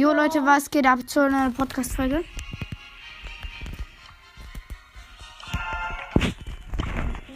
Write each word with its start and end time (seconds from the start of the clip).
Jo 0.00 0.14
Leute, 0.14 0.46
was 0.46 0.70
geht 0.70 0.86
ab 0.86 1.00
zu 1.06 1.20
einer 1.20 1.50
Podcast-Folge? 1.50 2.24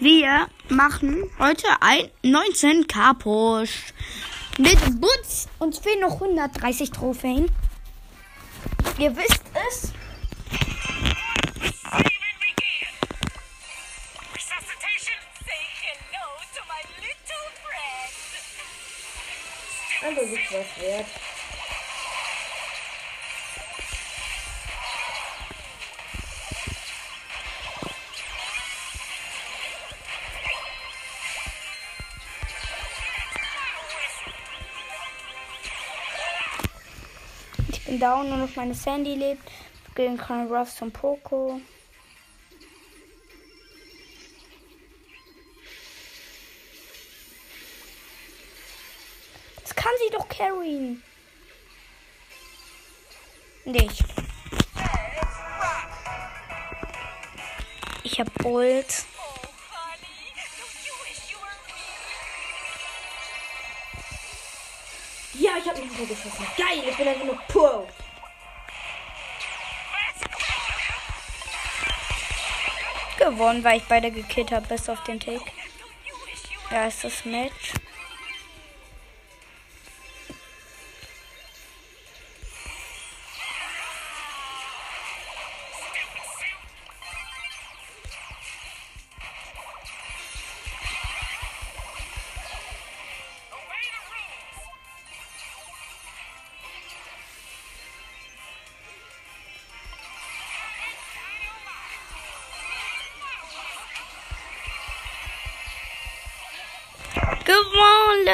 Wir 0.00 0.48
machen 0.70 1.24
heute 1.38 1.66
ein 1.82 2.10
19k 2.24 3.12
Push 3.18 3.92
mit 4.56 4.78
Butz. 4.98 5.46
Uns 5.58 5.78
fehlen 5.78 6.00
noch 6.00 6.14
130 6.14 6.90
Trophäen. 6.90 7.50
Ihr 8.96 9.14
wisst 9.14 9.44
es. 9.68 9.92
Even 11.92 12.34
begin. 12.40 12.88
Resuscitation. 14.32 15.18
Say 15.44 15.60
hello 20.00 21.04
down, 38.04 38.28
nur 38.28 38.36
noch 38.36 38.54
meine 38.54 38.74
Sandy 38.74 39.14
lebt. 39.14 39.42
Gegen 39.94 40.18
Colonel 40.18 40.54
Ruffs 40.54 40.82
und 40.82 40.92
Poco. 40.92 41.60
Das 49.62 49.74
kann 49.74 49.92
sie 50.00 50.12
doch 50.12 50.28
carryen. 50.28 51.02
Nicht. 53.64 54.04
Ich 58.02 58.20
hab 58.20 58.44
Ult. 58.44 59.06
Ich 65.64 65.70
hab 65.70 65.78
mich 65.78 65.98
wieder 65.98 66.06
geschossen. 66.06 66.46
Geil, 66.58 66.82
ich 66.86 66.96
bin 66.96 67.08
einfach 67.08 67.24
nur 67.24 67.38
Pro. 67.48 67.86
Gewonnen, 73.18 73.64
weil 73.64 73.78
ich 73.78 73.84
beide 73.84 74.10
gekillt 74.10 74.52
habe, 74.52 74.66
bis 74.66 74.88
auf 74.88 75.02
den 75.04 75.18
Tick. 75.18 75.40
Da 76.70 76.86
ist 76.86 77.02
das 77.04 77.24
Match. 77.24 77.72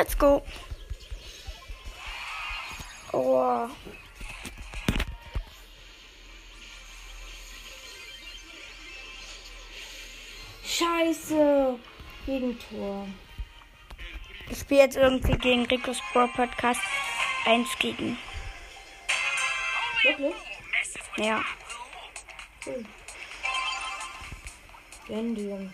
Let's 0.01 0.17
go. 0.17 0.43
Oh. 3.12 3.69
Scheiße. 10.65 11.79
Gegentor. 12.24 13.08
Ich 14.48 14.61
spiele 14.61 14.80
jetzt 14.80 14.97
irgendwie 14.97 15.36
gegen 15.36 15.67
Ricos 15.67 16.01
Pro 16.13 16.27
Podcast 16.29 16.80
1 17.45 17.69
gegen. 17.79 18.17
Wirklich? 20.03 20.35
Ja. 21.19 21.45
Gönn 25.07 25.35
dir. 25.35 25.70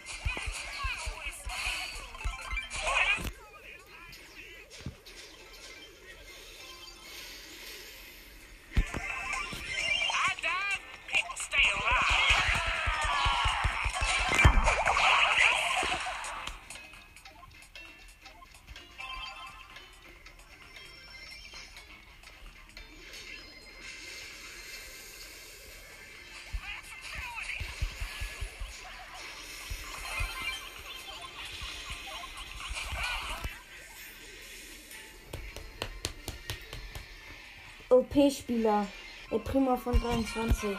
OP-Spieler. 38.17 38.87
Der 39.31 39.39
Prima 39.39 39.77
von 39.77 39.93
23. 40.01 40.71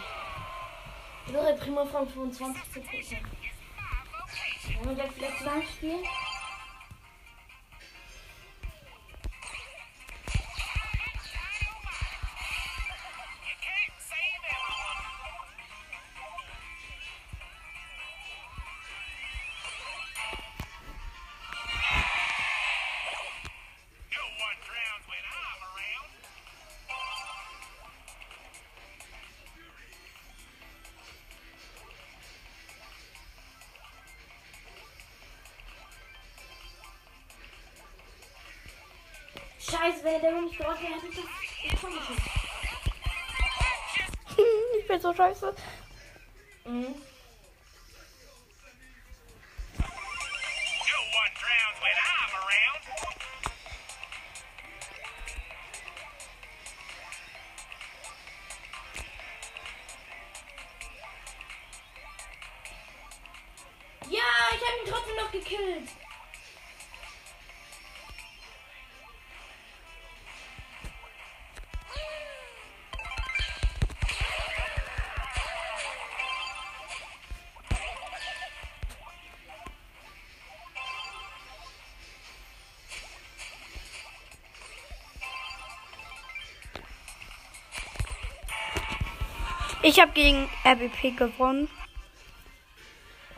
Nur 1.32 1.44
der 1.44 1.54
Prima 1.54 1.86
von 1.86 2.08
25 2.08 2.64
zu 2.74 2.80
Prozent. 2.82 3.22
Wollen 4.78 4.90
wir 4.90 4.96
gleich 4.96 5.12
vielleicht 5.12 5.42
lang 5.42 5.62
spielen? 5.62 6.04
Scheiße, 39.70 40.04
wenn 40.04 40.22
der 40.22 40.42
nicht 40.42 40.60
dort 40.60 40.82
wäre, 40.82 40.94
ich 40.96 41.72
das 41.72 41.82
geschafft. 41.82 42.22
ich 44.80 44.88
bin 44.88 45.02
so 45.02 45.14
scheiße. 45.14 45.54
Mhm. 46.66 46.96
Ich 89.88 90.02
habe 90.02 90.12
gegen 90.12 90.50
RBP 90.66 91.16
gewonnen. 91.16 91.70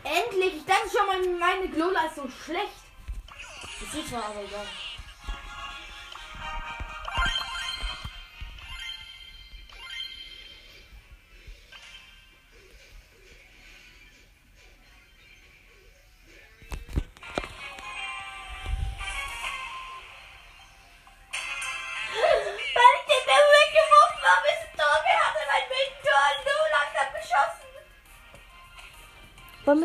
Endlich! 0.02 0.56
Ich 0.56 0.64
dachte 0.64 0.90
schon 0.90 1.06
mal, 1.06 1.38
meine 1.38 1.68
Glola 1.68 2.06
ist 2.06 2.16
so 2.16 2.28
schlecht. 2.44 2.66
Das 3.80 3.94
ist 3.94 4.08
zwar 4.08 4.24
aber 4.24 4.42
egal. 4.42 4.66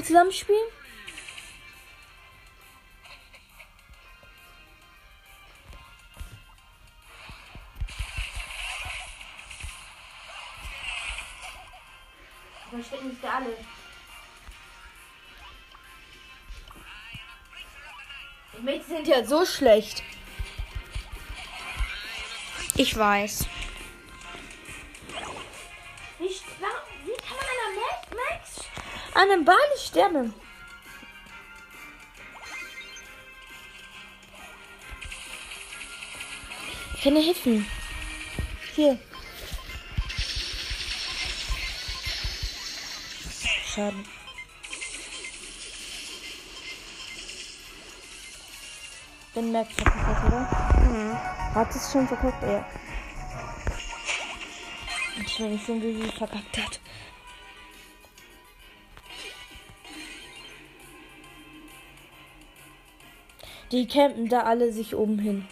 Zusammen 0.05 0.31
spielen? 0.31 0.69
Verstecken 12.69 13.09
sich 13.09 13.21
da 13.21 13.37
alle. 13.37 13.57
Die 18.57 18.61
Mates 18.63 18.87
sind 18.87 19.07
ja 19.07 19.23
so 19.23 19.45
schlecht. 19.45 20.03
Ich 22.75 22.97
weiß. 22.97 23.47
An 29.15 29.31
einem 29.31 29.45
Ball 29.45 29.55
nicht? 29.73 29.95
Ich 36.95 37.03
kann 37.03 37.15
dir 37.15 37.21
helfen. 37.21 37.65
Hier. 38.75 38.99
Schade. 43.73 43.95
Wenn 49.33 49.51
Max 49.51 49.73
verkackt 49.75 50.07
hat, 50.07 50.25
oder? 50.25 50.39
Mhm. 50.89 51.55
Hat 51.55 51.75
es 51.75 51.91
schon 51.91 52.07
verkackt? 52.07 52.43
Ja. 52.43 52.65
Ich 55.25 55.39
weiß 55.39 55.49
nicht 55.49 55.67
wie 55.67 56.01
sie 56.01 56.11
verkackt 56.17 56.57
hat. 56.57 56.79
Die 63.71 63.87
campen 63.87 64.29
da 64.29 64.41
alle 64.41 64.71
sich 64.71 64.95
oben 64.95 65.19
hin. 65.19 65.47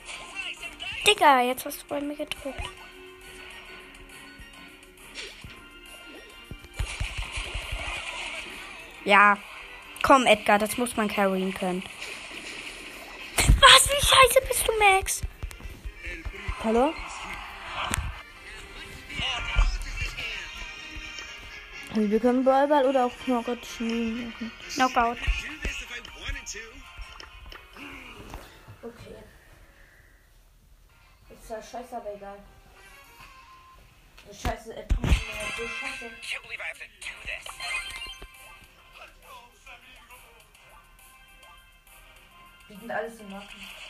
Digga, 1.08 1.42
jetzt 1.42 1.66
hast 1.66 1.82
du 1.82 1.88
bei 1.88 2.00
mir 2.00 2.16
gedrückt. 2.16 2.62
Ja. 9.06 9.38
Komm, 10.02 10.26
Edgar, 10.26 10.60
das 10.60 10.78
muss 10.78 10.96
man 10.96 11.08
carryen 11.08 11.54
können. 11.54 11.84
Was? 13.38 13.90
Wie 13.90 14.06
scheiße 14.06 14.48
bist 14.48 14.68
du, 14.68 14.72
Max? 14.80 15.22
Hallo? 16.64 16.94
Also 21.96 22.10
wir 22.10 22.20
können 22.20 22.44
Ballball 22.44 22.86
oder 22.86 23.06
auch 23.06 23.12
Knockout 23.24 23.60
machen. 23.80 24.52
Knockout. 24.74 25.18
Aber 32.14 32.16
egal. 32.16 32.38
Scheiße, 34.32 34.76
er 34.76 34.88
tut 34.88 35.02
mir 35.02 35.12
so 35.12 35.68
scheiße. 35.68 36.06
Can't 36.22 36.42
believe 36.44 36.60
I 36.60 36.68
have 36.70 36.80
to 36.80 36.86
do 37.02 37.14
this. 37.26 37.46
Die 42.70 42.76
sind 42.76 42.92
alles 42.92 43.20
im 43.20 43.30
Nacken. 43.30 43.83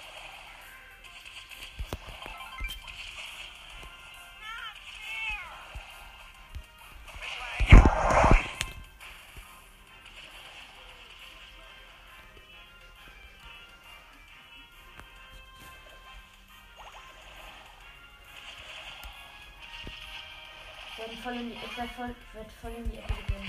Voll 21.24 21.36
in 21.36 21.50
die, 21.50 21.56
ich 21.56 21.78
werd 21.78 21.92
voll, 21.92 22.16
werd 22.34 22.52
voll 22.62 22.72
in 22.72 22.92
die 22.92 22.98
Ecke 22.98 23.14
gehen. 23.28 23.44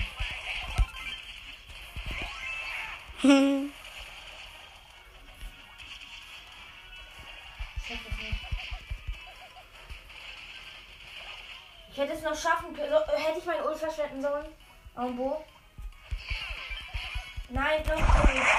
Ich. 3.21 3.75
Ich 11.91 11.97
hätte 12.01 12.13
es 12.13 12.23
noch 12.23 12.35
schaffen 12.35 12.75
können. 12.75 12.91
Hätte 12.91 13.39
ich 13.39 13.45
mein 13.45 13.61
Ult 13.63 13.77
verschwenden 13.77 14.21
sollen? 14.21 14.45
Ambo? 14.95 15.45
Nein, 17.49 17.83
doch 17.85 17.95
nicht. 17.95 18.54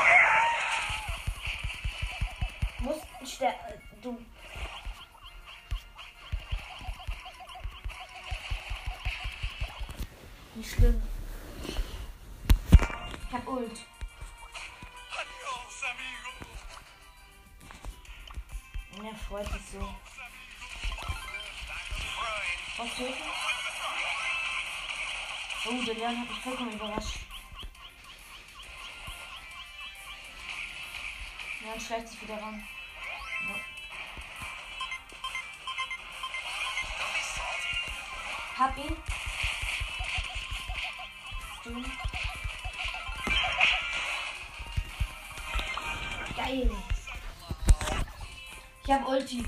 Vollkommen 26.46 26.74
überrascht. 26.74 27.18
Leon 31.60 31.80
schleicht 31.80 32.08
sich 32.08 32.22
wieder 32.22 32.40
ran. 32.40 32.62
Ja. 33.48 33.54
Hab 38.58 38.78
ihn. 38.78 38.96
Stimmt. 41.60 41.88
Geil. 46.36 46.70
Ich 48.84 48.92
hab 48.92 49.08
Ulti. 49.08 49.44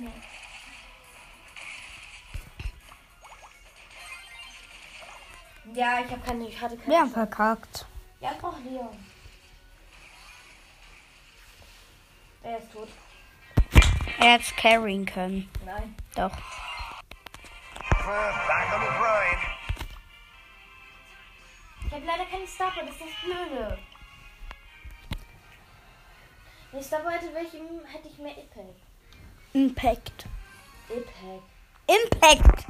Mehr. 0.00 0.12
Ja, 5.74 6.00
ich 6.00 6.10
habe 6.10 6.20
keine, 6.22 6.48
ich 6.48 6.60
hatte 6.60 6.76
keine. 6.78 6.88
Wir 6.88 7.00
haben 7.00 7.10
verkackt. 7.10 7.86
Ja, 8.20 8.32
braucht 8.40 8.64
Leon. 8.64 9.06
Er 12.42 12.58
ist 12.58 12.72
tot. 12.72 12.88
Er 14.18 14.32
hätte 14.32 14.44
es 14.44 14.56
carryen 14.56 15.04
können. 15.04 15.50
Nein. 15.64 15.94
Doch. 16.14 16.32
Back 18.06 18.72
on 18.74 18.80
the 18.80 18.86
grind. 18.98 19.42
Ich 21.86 21.92
habe 21.92 22.06
leider 22.06 22.24
keinen 22.24 22.46
Starboy, 22.46 22.86
das 22.86 22.94
ist 22.94 23.02
das 23.02 23.20
Blöde. 23.22 23.78
Wenn 26.70 26.80
ich 26.80 26.86
Starboy 26.86 27.12
hätte, 27.12 27.34
welche, 27.34 27.58
hätte 27.58 28.08
ich 28.08 28.18
mehr 28.18 28.36
Impact. 28.38 28.89
Impact. 29.52 30.26
Impact. 30.88 31.44
Impact. 31.88 32.66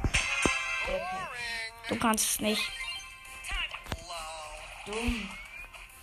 Du 1.88 1.98
kannst 1.98 2.30
es 2.30 2.40
nicht. 2.40 2.62
Dumm. 4.86 5.28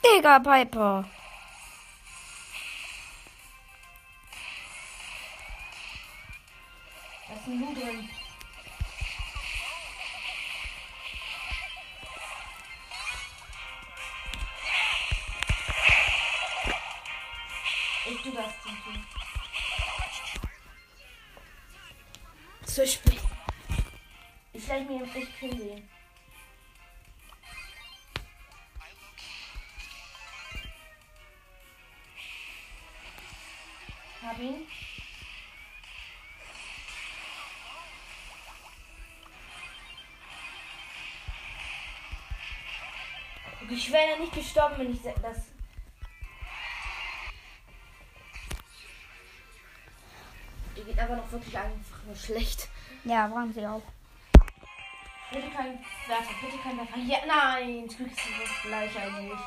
Digga, 0.04 0.40
Piper. 0.40 1.06
Ich 43.78 43.92
wäre 43.92 44.20
nicht 44.20 44.34
gestorben, 44.34 44.74
wenn 44.80 44.92
ich 44.92 45.02
das. 45.04 45.38
Die 50.76 50.84
geht 50.84 51.00
aber 51.00 51.18
noch 51.18 51.32
wirklich 51.32 51.56
einfach 51.56 52.04
nur 52.08 52.16
schlecht. 52.16 52.70
Ja, 53.04 53.30
waren 53.30 53.54
sie 53.54 53.68
auch. 53.68 53.84
Bitte 55.32 55.48
kein 55.52 55.78
Werfer, 56.08 56.34
bitte 56.42 56.58
kein 56.58 56.78
Werfer. 56.78 56.98
Ja, 56.98 57.20
nein, 57.28 57.88
Glück 57.88 58.12
ist 58.12 58.18
das 58.18 58.62
gleich 58.64 58.98
eigentlich. 58.98 59.40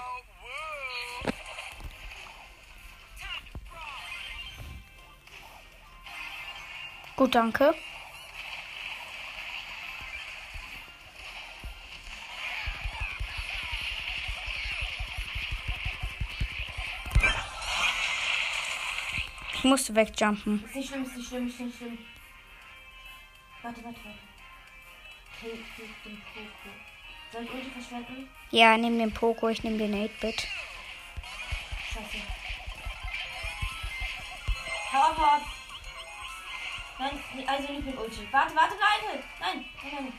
Gut, 7.16 7.34
danke. 7.34 7.74
Ich 19.60 19.64
musste 19.64 19.94
wegjumpen. 19.94 20.64
Ist 20.64 20.74
nicht 20.74 20.88
schlimm, 20.88 21.04
ist 21.04 21.16
nicht 21.18 21.28
schlimm, 21.28 21.46
ist 21.46 21.60
nicht 21.60 21.76
schlimm. 21.76 21.98
Warte, 23.60 23.84
warte, 23.84 24.00
warte. 24.02 24.18
Okay, 25.36 25.60
ich 25.60 26.02
den 26.02 26.22
Poco. 26.32 26.70
Soll 27.30 27.44
ich 27.44 27.52
Ulti 27.52 27.70
verschwenden? 27.70 28.30
Ja, 28.52 28.78
nimm 28.78 28.98
den 28.98 29.12
Poco, 29.12 29.48
ich 29.48 29.62
nehme 29.62 29.76
den 29.76 29.94
8-Bit. 29.94 30.48
Scheiße. 31.92 32.22
Hau 34.94 34.98
ab, 34.98 35.18
hau 35.18 35.24
ab. 35.24 35.42
Nein, 36.98 37.20
also 37.46 37.72
nicht 37.74 37.84
mit 37.84 37.98
Ulti. 37.98 38.28
Warte, 38.30 38.56
warte, 38.56 38.74
nein, 38.80 39.22
nein, 39.40 39.64
nein, 39.82 39.92
nein. 39.92 40.12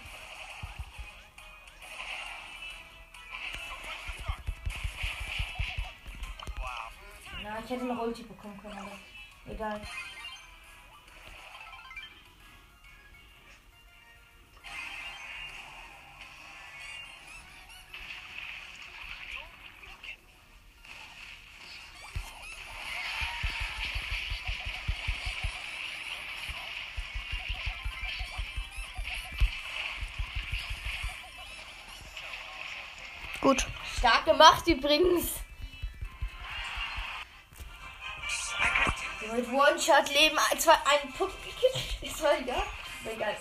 Na, 7.44 7.60
ich 7.66 7.72
hätte 7.72 7.86
noch 7.86 8.04
Ulti 8.04 8.22
bekommen 8.22 8.60
können, 8.62 8.78
aber 8.78 8.92
egal. 9.48 9.82
Gut. 33.42 33.66
Stark 33.98 34.26
gemacht 34.26 34.68
übrigens. 34.68 35.41
Mit 39.36 39.48
One-Shot-Leben 39.48 40.38
ein- 40.38 40.60
zwei, 40.60 40.74
Punkt 41.18 41.34
gekillt. 41.44 42.02
Ist 42.02 42.20
voll 42.20 42.30
egal. 42.42 42.64
Egal. 43.06 43.36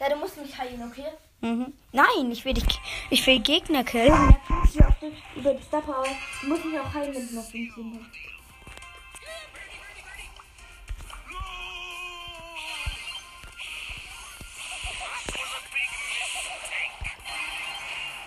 Ja, 0.00 0.08
du 0.08 0.16
musst 0.16 0.36
mich 0.36 0.56
heilen, 0.56 0.82
okay? 0.90 1.06
Mhm. 1.40 1.72
Nein, 1.92 2.30
ich 2.32 2.44
will, 2.44 2.54
dich, 2.54 2.64
ich 3.10 3.26
will 3.26 3.38
Gegner 3.40 3.84
killen. 3.84 4.08
Ja, 4.08 4.36
kannst 4.46 4.74
du 4.78 4.84
auf 4.84 4.98
den, 5.00 5.16
über 5.36 5.54
die 5.54 5.62
Star 5.62 5.82
Power. 5.82 6.06
Du 6.42 6.48
musst 6.48 6.64
mich 6.64 6.78
auch 6.80 6.92
heilen, 6.92 7.14
wenn 7.14 7.28
du 7.28 7.34
noch 7.36 7.44
15 7.44 8.00
hast. 8.00 8.18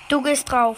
Du 0.09 0.21
gehst 0.21 0.51
drauf. 0.51 0.77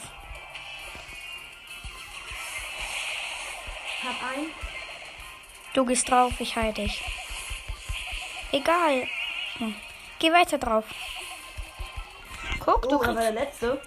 Du 5.73 5.85
gehst 5.85 6.09
drauf, 6.09 6.33
ich 6.39 6.55
heile 6.55 6.73
dich. 6.73 7.03
Egal. 8.51 9.07
Hm. 9.57 9.75
Geh 10.19 10.31
weiter 10.31 10.57
drauf. 10.57 10.85
Guck, 12.59 12.83
du 12.83 12.95
Oh, 12.95 13.03
aber 13.03 13.05
kriegst. 13.05 13.21
der 13.23 13.31
letzte. 13.31 13.81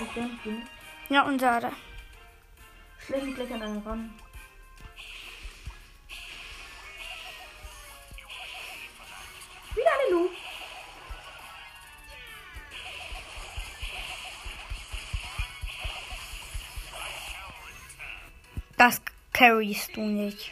Ich 0.00 0.08
denke, 0.14 0.62
Ja, 1.08 1.22
unser. 1.22 1.60
da. 1.60 1.72
mich 3.08 3.34
gleich 3.34 3.52
an 3.52 3.62
einen 3.62 3.82
ran. 3.82 4.14
Wieder 9.74 9.90
eine 10.06 10.10
Lu. 10.14 10.28
Das 18.76 19.00
carryst 19.32 19.96
du 19.96 20.02
nicht. 20.02 20.50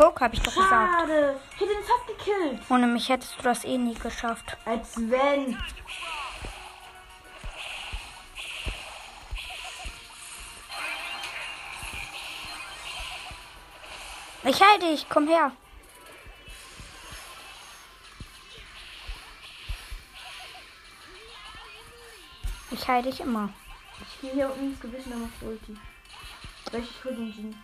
Guck, 0.00 0.18
hab 0.22 0.32
ich 0.32 0.40
doch 0.40 0.54
gesagt. 0.54 1.00
Schade. 1.00 1.38
Ich 1.54 1.60
hätte 1.60 1.74
den 1.74 1.84
fast 1.84 2.06
gekillt. 2.06 2.70
Ohne 2.70 2.86
mich 2.86 3.10
hättest 3.10 3.38
du 3.38 3.42
das 3.42 3.64
eh 3.66 3.76
nie 3.76 3.92
geschafft. 3.92 4.56
Als 4.64 4.96
wenn. 4.96 5.58
Ich 14.44 14.62
heile 14.62 14.78
dich, 14.78 15.06
komm 15.10 15.28
her. 15.28 15.52
Ich 22.70 22.88
heile 22.88 23.02
dich 23.02 23.20
immer. 23.20 23.50
Ich 24.00 24.20
gehe 24.22 24.32
hier 24.32 24.46
unten 24.46 24.70
ins 24.70 24.80
Gebüsch 24.80 25.04
und 25.04 25.20
mach 25.20 25.46
Ulti. 25.46 25.76
Soll 26.70 26.80
ich 26.80 27.04
hol 27.04 27.14
den 27.14 27.36
Genie? 27.36 27.56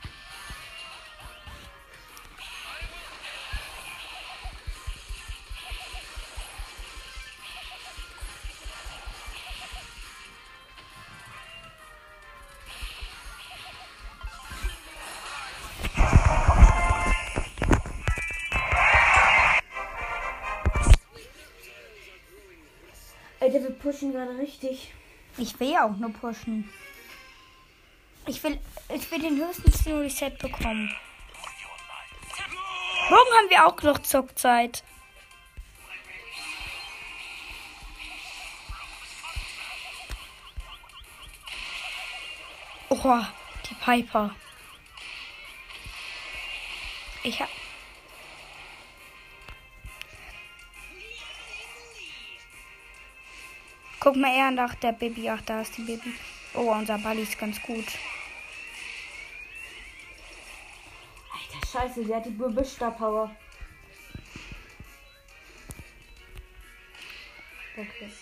Pushen 23.97 24.13
gerade 24.13 24.37
richtig. 24.37 24.93
Ich 25.39 25.59
will 25.59 25.71
ja 25.71 25.87
auch 25.87 25.97
nur 25.97 26.13
pushen. 26.13 26.71
Ich 28.27 28.43
will, 28.43 28.61
ich 28.95 29.11
will 29.11 29.21
den 29.21 29.37
höchsten 29.37 29.93
Reset 29.93 30.31
bekommen. 30.39 30.95
Morgen 33.09 33.31
haben 33.39 33.51
wir 33.51 33.67
auch 33.67 33.83
noch 33.83 33.99
Zuckzeit. 34.01 34.83
Oh, 42.89 43.21
die 43.69 43.75
Piper. 43.75 44.35
Ich 47.23 47.41
hab. 47.41 47.49
Guck 54.07 54.15
mal 54.15 54.33
eher 54.33 54.53
nach 54.53 54.77
der 54.77 54.93
Baby. 54.93 55.29
Ach, 55.29 55.41
da 55.41 55.63
ist 55.63 55.77
die 55.77 55.83
Baby. 55.83 56.15
Oh, 56.55 56.71
unser 56.71 56.97
Ball 56.97 57.19
ist 57.19 57.37
ganz 57.37 57.61
gut. 57.61 57.85
Alter, 61.33 61.67
scheiße, 61.67 62.05
sie 62.05 62.15
hat 62.15 62.25
die 62.25 62.39
Gebüsch-Star-Power. 62.39 63.35
Okay. 67.77 68.13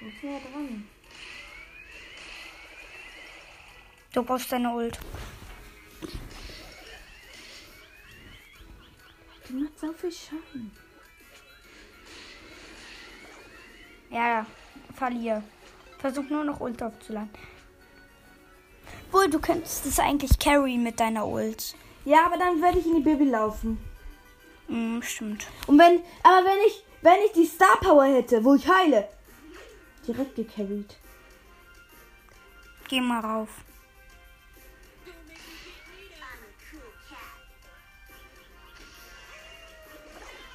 Muss 0.00 0.22
näher 0.22 0.40
dran. 0.40 0.88
Du 4.14 4.22
brauchst 4.22 4.50
deine 4.50 4.72
Ult. 4.72 4.98
Die 9.46 9.52
macht 9.52 9.78
so 9.78 9.92
viel 9.92 10.10
Schaden. 10.10 10.81
Ja, 14.12 14.44
verliere. 14.94 15.42
Versuch 15.98 16.28
nur 16.28 16.44
noch 16.44 16.60
Ult 16.60 16.82
aufzuladen. 16.82 17.30
Wohl, 19.10 19.30
du 19.30 19.40
könntest 19.40 19.86
es 19.86 19.98
eigentlich 19.98 20.38
carry 20.38 20.76
mit 20.76 21.00
deiner 21.00 21.26
Ult. 21.26 21.74
Ja, 22.04 22.26
aber 22.26 22.36
dann 22.36 22.60
werde 22.60 22.78
ich 22.78 22.86
in 22.86 22.96
die 22.96 23.02
Baby 23.02 23.24
laufen. 23.24 23.78
Hm, 24.68 25.02
stimmt. 25.02 25.46
Und 25.66 25.78
wenn, 25.78 26.02
aber 26.22 26.46
wenn 26.46 26.58
ich, 26.66 26.84
wenn 27.00 27.22
ich 27.26 27.32
die 27.32 27.46
Star 27.46 27.78
Power 27.80 28.04
hätte, 28.04 28.44
wo 28.44 28.54
ich 28.54 28.68
heile, 28.68 29.08
direkt 30.06 30.34
gecarried. 30.34 30.96
Geh 32.88 33.00
mal 33.00 33.20
rauf. 33.20 33.48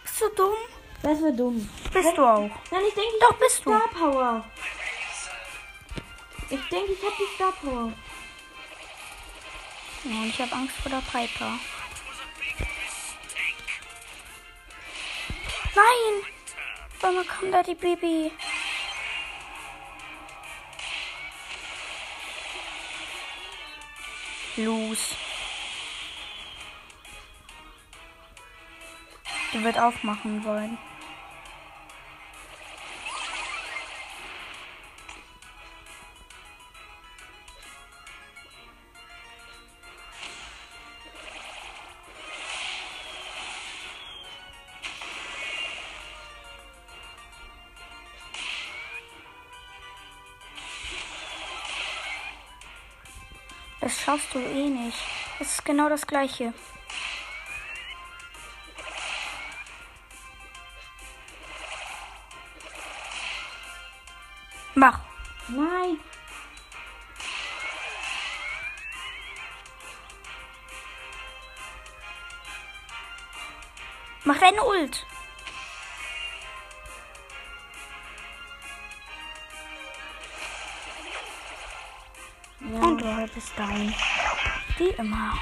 Bist 0.04 0.22
du 0.22 0.36
dumm? 0.36 0.77
Das 1.04 1.22
wäre 1.22 1.34
dumm. 1.34 1.70
Bist 1.94 2.18
du 2.18 2.24
auch. 2.24 2.50
Nein, 2.72 2.82
ich 2.88 2.94
denke, 2.94 3.10
ich 3.14 3.22
Doch, 3.22 3.38
bist 3.38 3.66
du. 3.66 3.70
Star 3.70 3.88
Power. 3.90 4.46
Ich 6.50 6.70
denke, 6.70 6.92
ich 6.92 7.04
habe 7.04 7.16
die 7.20 7.36
Star 7.36 7.52
Power. 7.62 7.94
Ja, 10.04 10.12
und 10.22 10.28
ich 10.30 10.42
habe 10.42 10.54
Angst 10.54 10.76
vor 10.78 10.90
der 10.92 11.02
Piper. 11.02 11.60
Nein! 15.76 16.24
Warum 17.02 17.28
kommt 17.28 17.54
da 17.54 17.64
die 17.64 17.76
Baby? 17.76 18.32
Los. 24.56 25.16
Die 29.54 29.64
wird 29.64 29.78
aufmachen 29.78 30.44
wollen. 30.44 30.78
Schaffst 54.08 54.34
du 54.34 54.40
eh 54.40 54.70
nicht. 54.70 54.98
Es 55.38 55.56
ist 55.56 55.66
genau 55.66 55.90
das 55.90 56.08
gleiche. 56.08 56.54
Mach. 64.76 65.02
Nein. 65.50 66.00
Mach 74.24 74.42
eine 74.42 74.64
Ult. 74.64 75.06
Und 82.98 83.06
du 83.06 83.28
bist 83.36 83.52
down. 83.56 83.94
Wie 84.78 84.90
immer. 84.90 85.34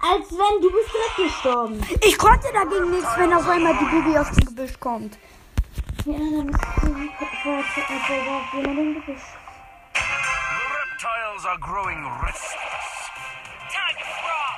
Als 0.00 0.30
wenn 0.30 0.62
du 0.62 0.70
bist 0.70 0.90
direkt 0.94 1.16
gestorben. 1.34 1.86
Ich 2.00 2.16
konnte 2.16 2.50
dagegen 2.54 2.90
nichts, 2.90 3.10
wenn 3.18 3.34
auf 3.34 3.46
einmal 3.46 3.76
die 3.76 3.84
Baby 3.84 4.16
aus 4.16 4.30
dem 4.30 4.46
Gebüsch 4.46 4.80
kommt. 4.80 5.18
Ja, 6.06 6.14
dann 6.14 6.46
bist 6.46 6.64
du 6.72 7.26
vorher 7.42 7.58
als 7.58 8.08
er 8.08 8.26
war 8.26 8.42
jemand 8.54 8.78
im 8.78 8.94
Gebüsch. 8.94 9.20
The 9.92 10.00
reptiles 10.80 11.44
are 11.44 11.58
growing 11.58 12.06
restless. 12.22 13.10
Time 13.68 13.98
to 13.98 14.06
crawl. 14.22 14.56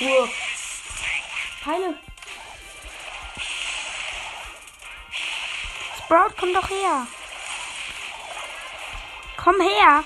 Ruhe. 0.00 0.28
Sprout, 6.14 6.36
komm 6.38 6.54
doch 6.54 6.70
her. 6.70 7.08
Komm 9.36 9.60
her. 9.60 10.04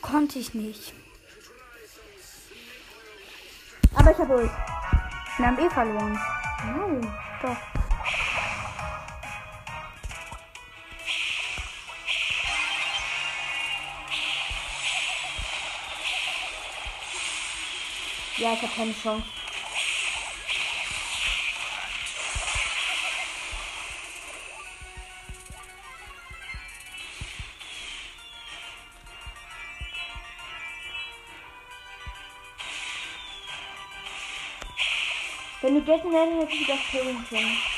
Konnte 0.00 0.40
ich 0.40 0.52
nicht. 0.54 0.92
Aber 3.94 4.10
ich 4.10 4.18
hab 4.18 4.30
Ult. 4.30 4.50
Wir 5.36 5.46
haben 5.46 5.58
eh 5.60 5.70
verloren. 5.70 6.18
Nein. 6.64 7.18
Doch. 7.40 7.71
Ja, 18.42 18.54
ich 18.54 18.62
hab 18.62 18.74
keine 18.74 18.92
Chance. 18.92 19.22
Wenn 35.60 35.74
du 35.76 35.80
Jason 35.88 36.12
hättest, 36.12 36.40
hätte 36.40 36.52
ich 36.52 36.66
das 36.66 36.78
killen 36.90 37.24
können. 37.28 37.71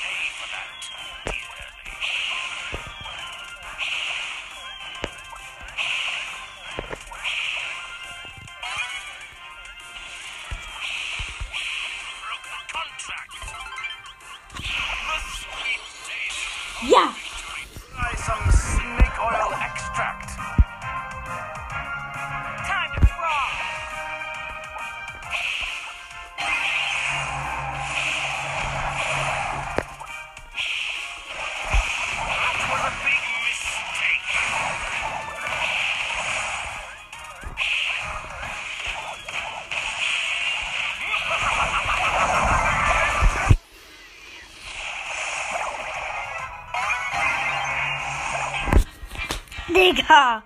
Digga. 50.14 50.42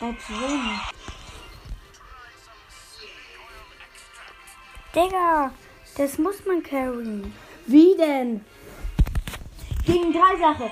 Als 0.00 0.28
wenn. 0.28 0.80
Digga. 4.94 5.52
Das 5.96 6.18
muss 6.18 6.44
man 6.44 6.62
carryen. 6.62 7.34
Wie 7.66 7.96
denn? 7.96 8.44
Gegen 9.86 10.12
drei 10.12 10.36
Sachen. 10.38 10.70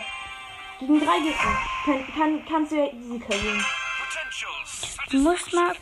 Gegen 0.80 1.00
drei 1.00 1.18
Gegner. 1.20 1.58
Kann, 1.84 2.06
kann, 2.14 2.44
kannst 2.46 2.72
du 2.72 2.76
ja 2.76 2.92
easy. 2.92 3.18
Potentials. 3.20 4.96
Du 5.10 5.18
musst 5.20 5.52
mal. 5.54 5.74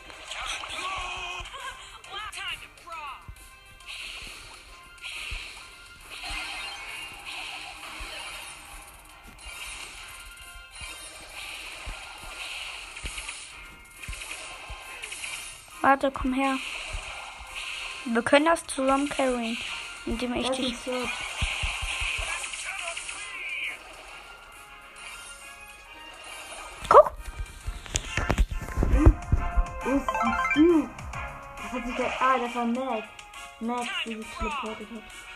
Warte, 15.86 16.10
komm 16.10 16.32
her. 16.32 16.58
Wir 18.06 18.22
können 18.22 18.46
das 18.46 18.66
zusammen 18.66 19.08
carryen. 19.08 19.56
Indem 20.04 20.34
ich 20.34 20.48
Das 20.48 20.56
dich. 20.56 20.72
ist. 20.72 20.88
Guck. 26.88 27.12
Wo 29.84 29.90
ist 29.96 30.08
ein 30.08 30.36
Stu? 30.50 30.88
Das 31.62 31.72
hat 31.72 31.86
sich 31.86 31.94
der. 31.94 32.20
Ah, 32.20 32.38
das 32.40 32.54
war 32.56 32.64
Mac. 32.64 33.04
Max, 33.60 33.88
die 34.06 34.16
sich 34.16 34.26
teleportet 34.38 34.88
hat. 34.90 35.35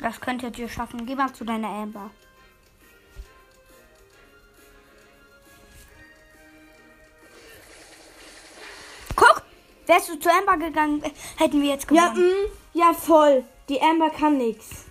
Das 0.00 0.20
könntet 0.20 0.58
ihr 0.58 0.68
schaffen. 0.68 1.06
Geh 1.06 1.14
mal 1.14 1.32
zu 1.32 1.44
deiner 1.44 1.68
Amber. 1.68 2.10
Guck! 9.16 9.42
Wärst 9.86 10.08
du 10.08 10.18
zu 10.18 10.28
Amber 10.30 10.56
gegangen, 10.58 11.02
hätten 11.36 11.62
wir 11.62 11.70
jetzt 11.70 11.90
Ja, 11.90 12.08
gewonnen. 12.08 12.28
mm, 12.30 12.78
ja, 12.78 12.92
voll. 12.92 13.44
Die 13.68 13.80
Amber 13.80 14.10
kann 14.10 14.36
nix. 14.38 14.84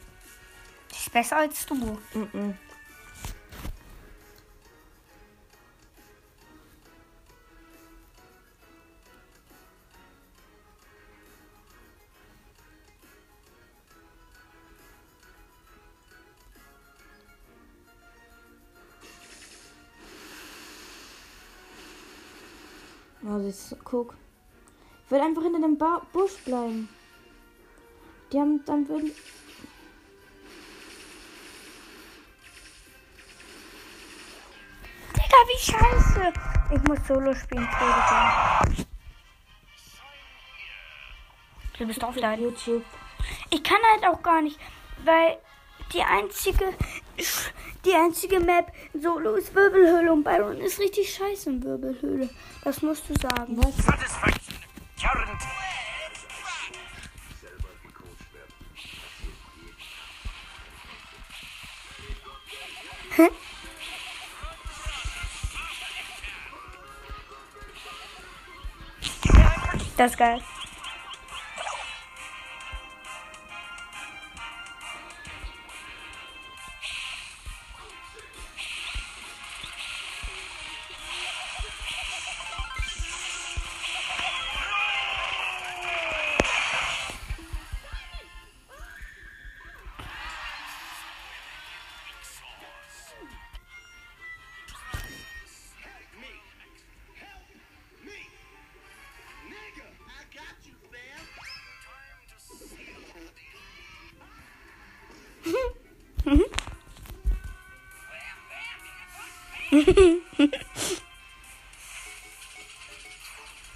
Die 0.91 0.95
ist 0.97 1.11
besser 1.11 1.37
als 1.37 1.65
du. 1.65 1.75
Mm 1.75 1.97
Oh, 2.13 2.66
das 23.47 23.71
ist, 23.71 23.77
guck. 23.83 24.13
Ich 25.05 25.11
will 25.11 25.21
einfach 25.21 25.41
hinter 25.41 25.61
dem 25.61 25.77
ba 25.77 26.01
Busch 26.11 26.35
bleiben. 26.43 26.89
Die 28.31 28.39
haben 28.39 28.63
dann 28.65 28.87
würden. 28.89 29.11
Digga, 35.15 35.39
wie 35.47 35.59
scheiße. 35.59 36.33
Ich 36.71 36.83
muss 36.89 37.07
Solo 37.07 37.33
spielen. 37.33 37.63
Entschuldigung. 37.63 38.85
Du 41.77 41.87
bist 41.87 42.03
offline. 42.03 42.41
YouTube. 42.41 42.83
Ich 43.49 43.63
kann 43.63 43.79
halt 43.93 44.05
auch 44.05 44.21
gar 44.21 44.41
nicht, 44.41 44.59
weil 45.05 45.37
die 45.93 46.01
einzige, 46.01 46.73
die 47.85 47.93
einzige 47.93 48.39
Map 48.39 48.71
in 48.93 49.01
Solo 49.01 49.35
ist 49.35 49.53
Wirbelhöhle 49.53 50.11
und 50.11 50.23
Byron 50.23 50.57
ist 50.57 50.79
richtig 50.79 51.13
scheiße 51.13 51.49
in 51.49 51.63
Wirbelhöhle. 51.63 52.29
Das 52.63 52.81
musst 52.81 53.03
du 53.09 53.13
sagen. 53.15 53.57
Was? 53.57 53.73
Das 69.97 70.11
ist 70.11 70.17
geil. 70.19 70.39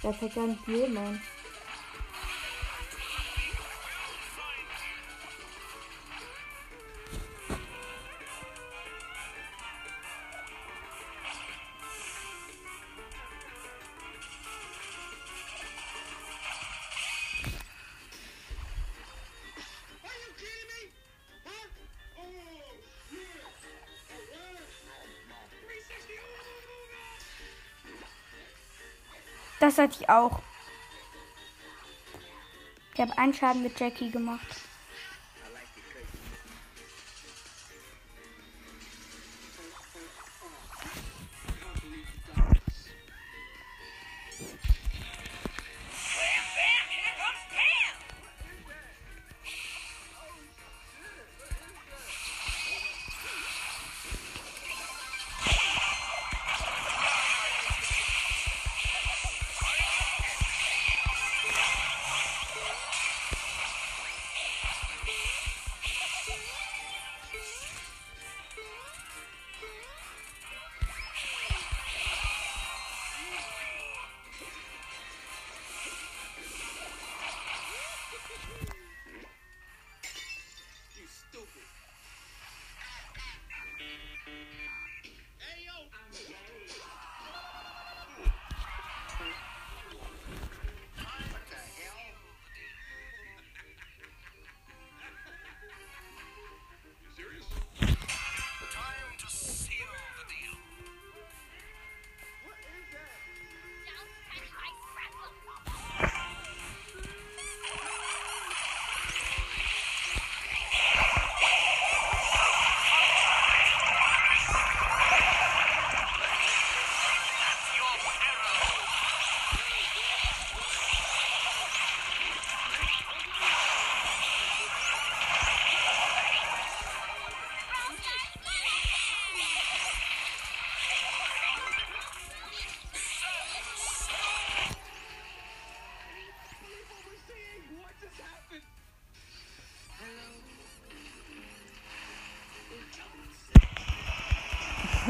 Da 0.02 0.12
fällt 0.12 0.34
gar 0.34 0.46
nicht 0.46 0.68
jemand. 0.68 1.20
Das 29.74 29.84
hatte 29.84 30.02
ich 30.02 30.08
auch. 30.10 30.40
Ich 32.92 33.00
habe 33.00 33.16
einen 33.16 33.32
Schaden 33.32 33.62
mit 33.62 33.80
Jackie 33.80 34.10
gemacht. 34.10 34.46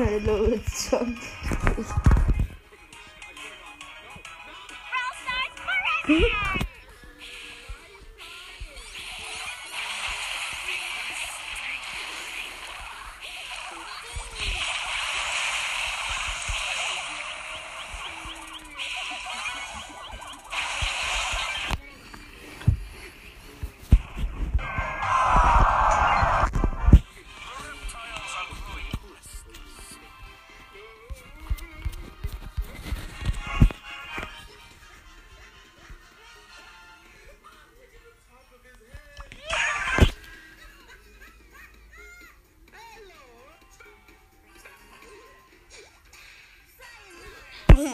Hallo, 0.04 0.46
ist 0.46 0.92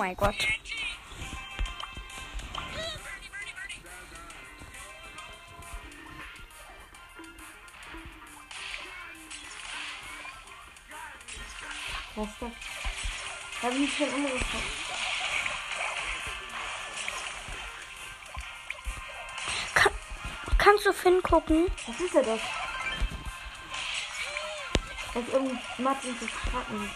mein 0.09 0.17
Gott. 0.17 0.35
Was 12.17 12.27
ist 12.27 12.37
das? 12.41 12.51
Habe 13.63 13.75
ich 13.75 13.97
schon 13.97 14.09
umgebracht? 14.09 14.47
Kannst 20.57 20.87
du 20.87 20.93
Finn 20.93 21.23
gucken? 21.23 21.67
Was 21.87 22.01
ist 22.01 22.15
denn 22.15 22.25
das? 22.25 22.41
Das 25.15 25.23
ist 25.23 25.33
irgendwie 25.33 25.59
matt 25.79 26.05
und 26.05 26.19
zu 26.19 26.29
fragen. 26.29 26.91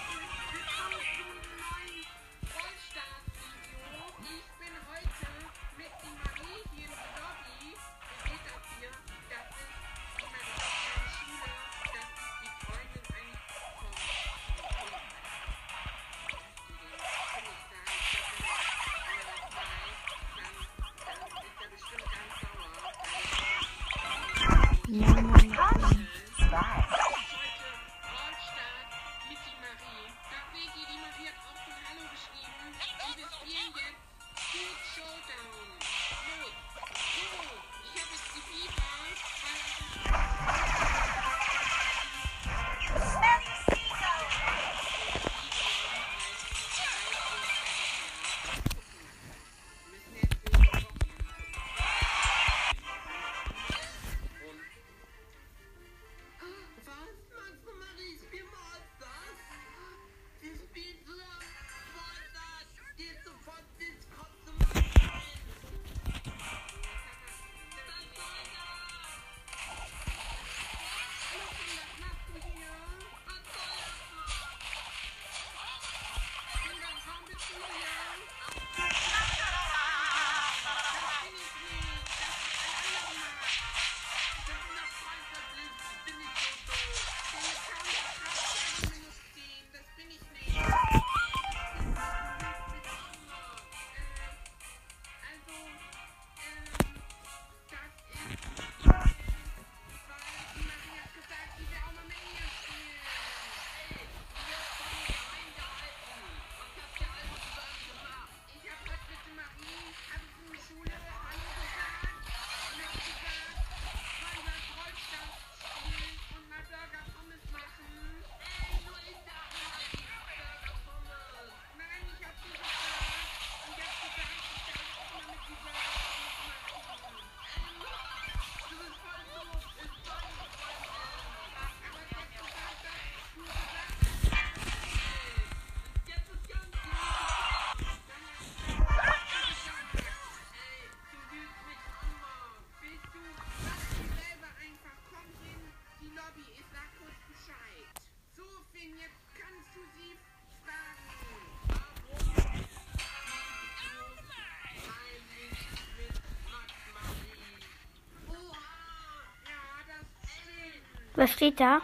Was 161.22 161.30
steht 161.34 161.60
da? 161.60 161.80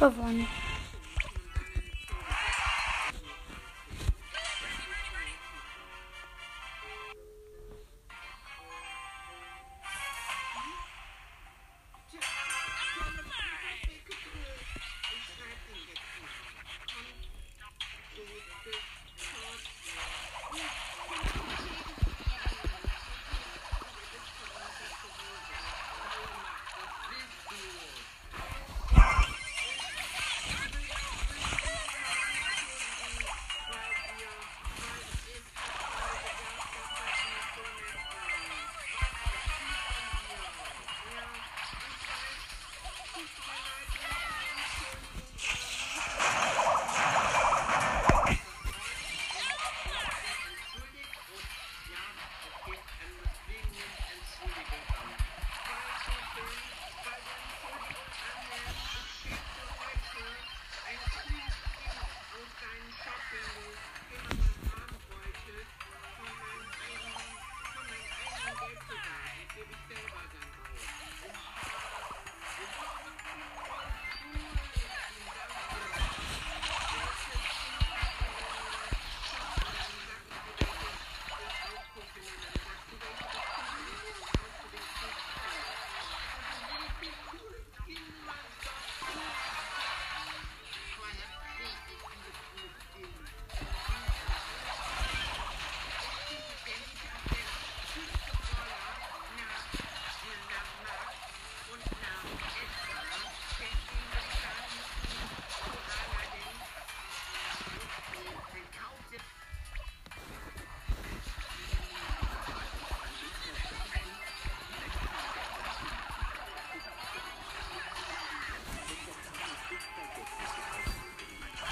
Schon. 0.00 0.12
Gewonnen. 0.16 0.69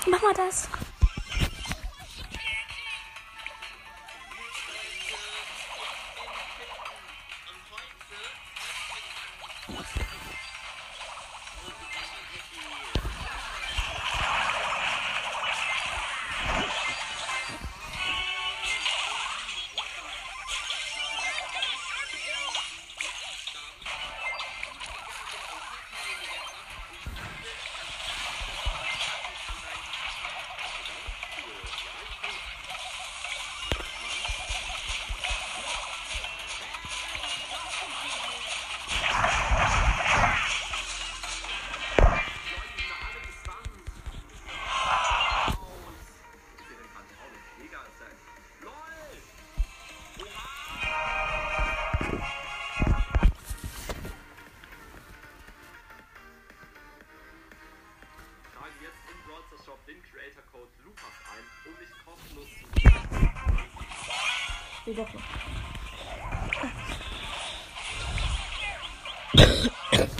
Mach 0.06 0.22
mal 0.22 0.34
das. 0.34 0.68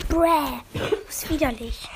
Bräh. 0.09 0.61
Ist 1.07 1.29
widerlich. 1.29 1.87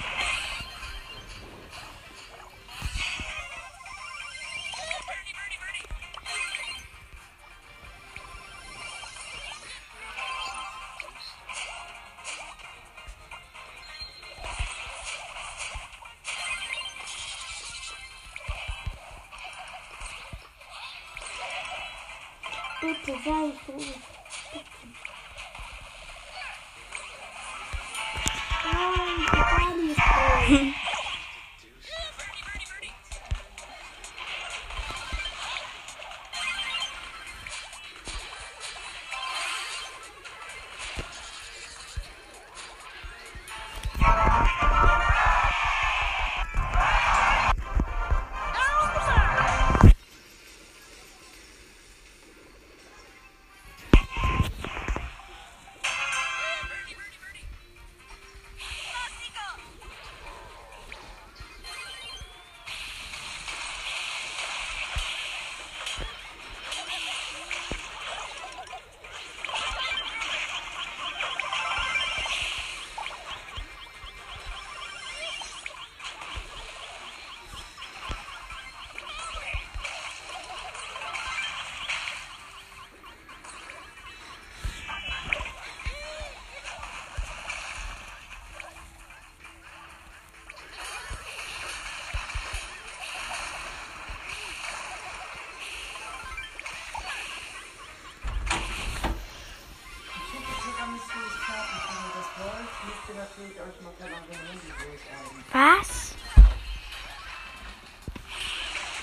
Was? 105.51 106.15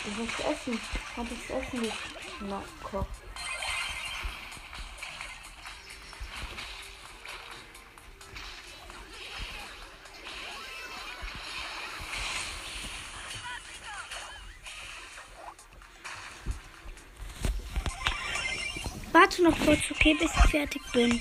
Du 0.05 0.16
willst 0.16 0.41
essen. 0.41 0.81
Hab 1.16 1.26
das 1.28 1.62
Essen 1.62 1.81
nicht 1.83 1.95
Na, 2.41 2.59
nachgekocht. 2.59 3.07
Warte 19.12 19.43
noch 19.43 19.59
kurz, 19.64 19.81
okay, 19.91 20.14
bis 20.14 20.31
ich 20.33 20.51
fertig 20.51 20.83
bin. 20.93 21.20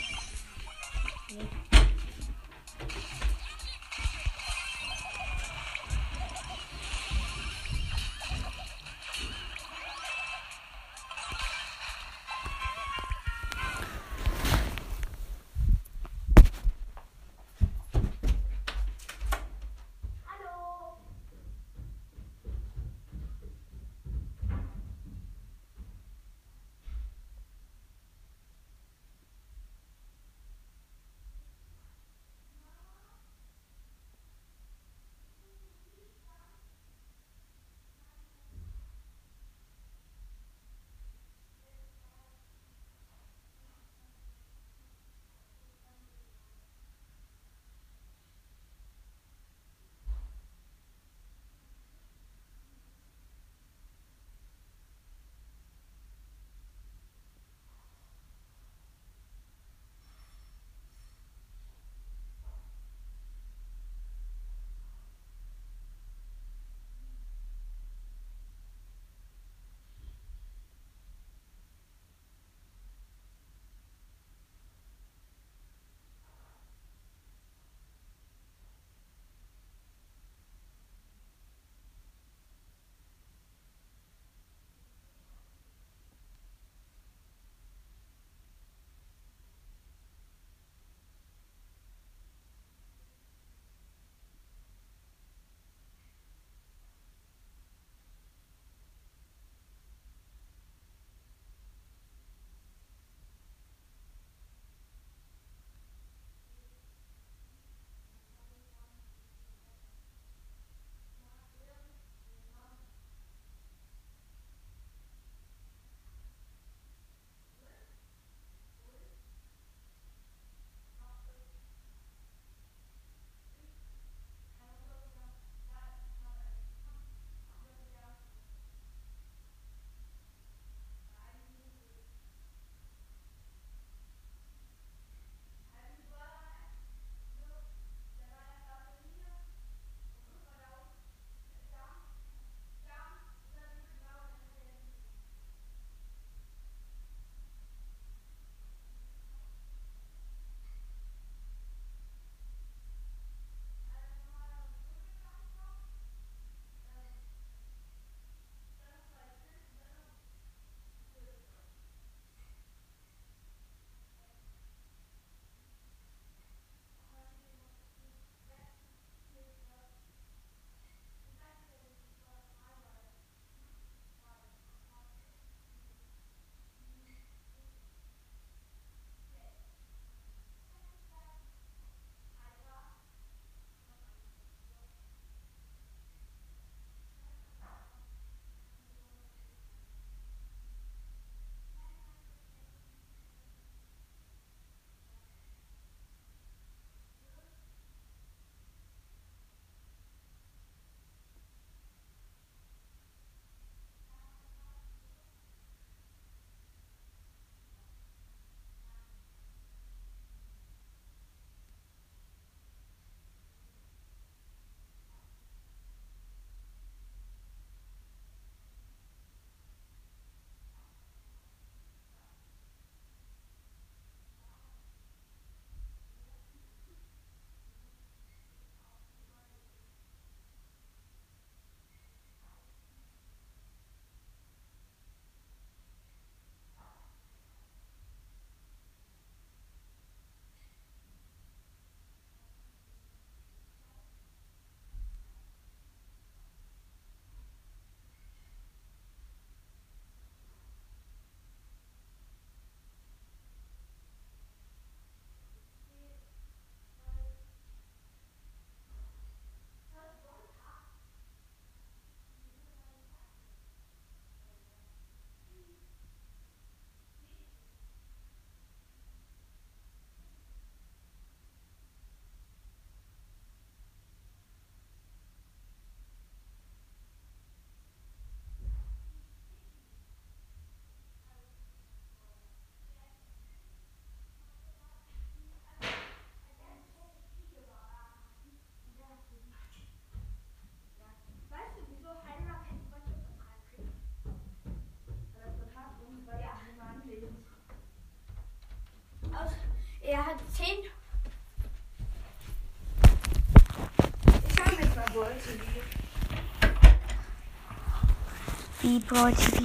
Wie 308.89 308.97
Brawl 309.01 309.31
TV. 309.35 309.61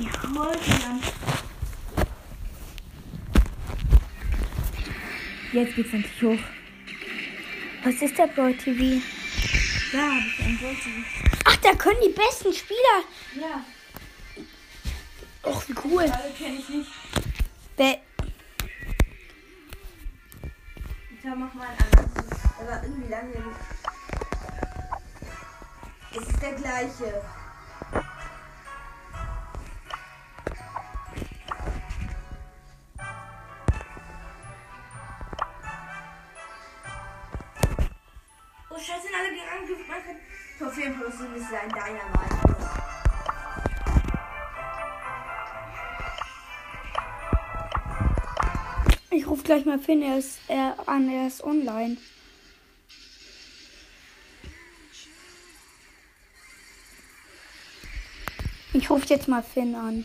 Jetzt 5.52 5.74
geht's 5.76 5.94
endlich 5.94 6.22
hoch. 6.22 6.44
Was 7.84 8.02
ist 8.02 8.18
der 8.18 8.26
Brawl 8.26 8.52
TV? 8.54 9.00
Da 9.92 9.98
habe 10.02 10.18
ich 10.28 10.44
ein 10.44 10.58
Brawl 10.58 10.74
TV. 10.74 11.06
Ach, 11.46 11.56
da 11.56 11.74
können 11.74 11.96
die 12.04 12.10
besten 12.12 12.52
Spieler. 12.52 12.98
Ja, 13.40 13.64
Och, 15.42 15.66
wie 15.68 15.74
cool. 15.84 16.02
alle 16.02 16.30
kenne 16.36 16.58
ich 16.58 16.68
nicht. 16.68 16.90
Wer, 17.78 17.96
Da 21.22 21.34
mach 21.34 21.54
mal 21.54 21.66
einen 21.68 21.78
anderen. 21.78 22.40
Der 22.60 22.66
war 22.68 22.82
irgendwie 22.82 23.08
langweilig. 23.10 23.56
Es 26.10 26.28
ist 26.28 26.42
der 26.42 26.52
gleiche. 26.52 27.22
Gleich 49.44 49.64
mal 49.64 49.78
Finn 49.78 50.02
er 50.02 50.18
ist, 50.18 50.38
er, 50.48 50.76
an, 50.86 51.08
er 51.08 51.26
ist 51.26 51.44
online. 51.44 51.96
Ich 58.72 58.90
rufe 58.90 59.06
jetzt 59.08 59.28
mal 59.28 59.42
Finn 59.42 59.74
an. 59.76 60.04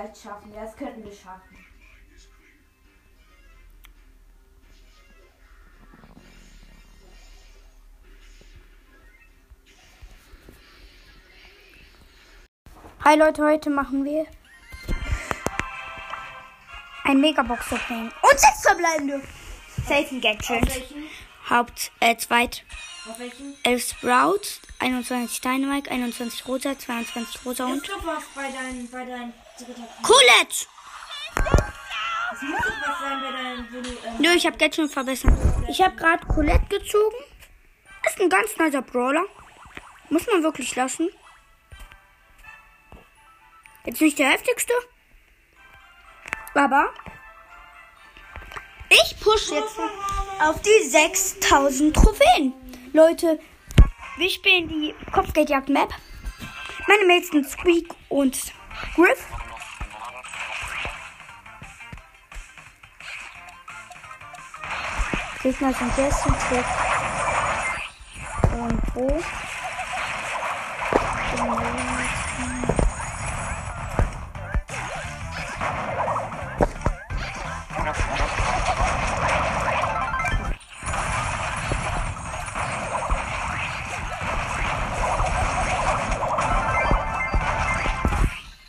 Vielleicht 0.00 0.22
schaffen. 0.22 0.52
Ja, 0.54 0.64
das 0.64 0.76
könnten 0.76 1.04
wir 1.04 1.12
schaffen. 1.12 1.56
Hi 13.02 13.16
Leute, 13.16 13.42
heute 13.42 13.70
machen 13.70 14.04
wir 14.04 14.26
ein 17.04 17.20
Megabox 17.20 17.72
Opening 17.72 18.12
und 18.22 18.38
sechs 18.38 18.62
verbleibende 18.62 19.22
Selten 19.86 20.20
Gadget. 20.20 20.94
Haupt, 21.48 21.90
äh, 22.00 22.14
zweit, 22.16 22.64
Auf 23.08 23.18
welchen? 23.18 23.56
11 23.64 23.88
Sprouts, 23.88 24.60
21 24.78 25.40
Dynamite, 25.40 25.90
21 25.90 26.46
Rosa, 26.46 26.78
22 26.78 27.44
Rosa 27.44 27.64
Und 27.64 27.72
und 27.72 27.88
doch 27.88 28.06
was 28.06 28.24
bei 28.34 28.50
deinen, 28.50 28.88
bei 28.90 29.04
deinen. 29.04 29.32
Colette! 30.02 30.66
Nö, 34.18 34.32
ich 34.34 34.46
habe 34.46 34.56
Gadget 34.56 34.76
schon 34.76 34.88
verbessert. 34.88 35.32
Ich 35.68 35.82
habe 35.82 35.96
gerade 35.96 36.26
Colette 36.26 36.66
gezogen. 36.66 37.16
Ist 38.06 38.20
ein 38.20 38.30
ganz 38.30 38.56
nicer 38.56 38.82
Brawler. 38.82 39.24
Muss 40.08 40.26
man 40.26 40.42
wirklich 40.42 40.74
lassen. 40.76 41.10
Jetzt 43.84 44.00
nicht 44.00 44.18
der 44.18 44.30
heftigste. 44.30 44.72
Aber 46.54 46.92
ich 48.88 49.20
push 49.20 49.50
jetzt 49.50 49.78
auf 50.40 50.60
die 50.62 50.88
6000 50.88 51.94
Trophäen. 51.94 52.54
Leute, 52.92 53.38
wir 54.16 54.30
spielen 54.30 54.68
die 54.68 54.94
Kopfgeldjagd-Map. 55.12 55.94
Meine 56.88 57.04
Mates 57.06 57.28
sind 57.28 57.48
Squeak 57.48 57.94
und 58.08 58.36
Griff. 58.94 59.24
Gegner 65.42 65.72
sind 65.72 65.96
Jesse, 65.96 66.28
Tick 66.50 66.64
und 68.52 68.94
Bo. 68.94 69.18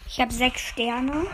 Ich 0.07 0.21
habe 0.21 0.31
sechs 0.31 0.61
Sterne. 0.61 1.25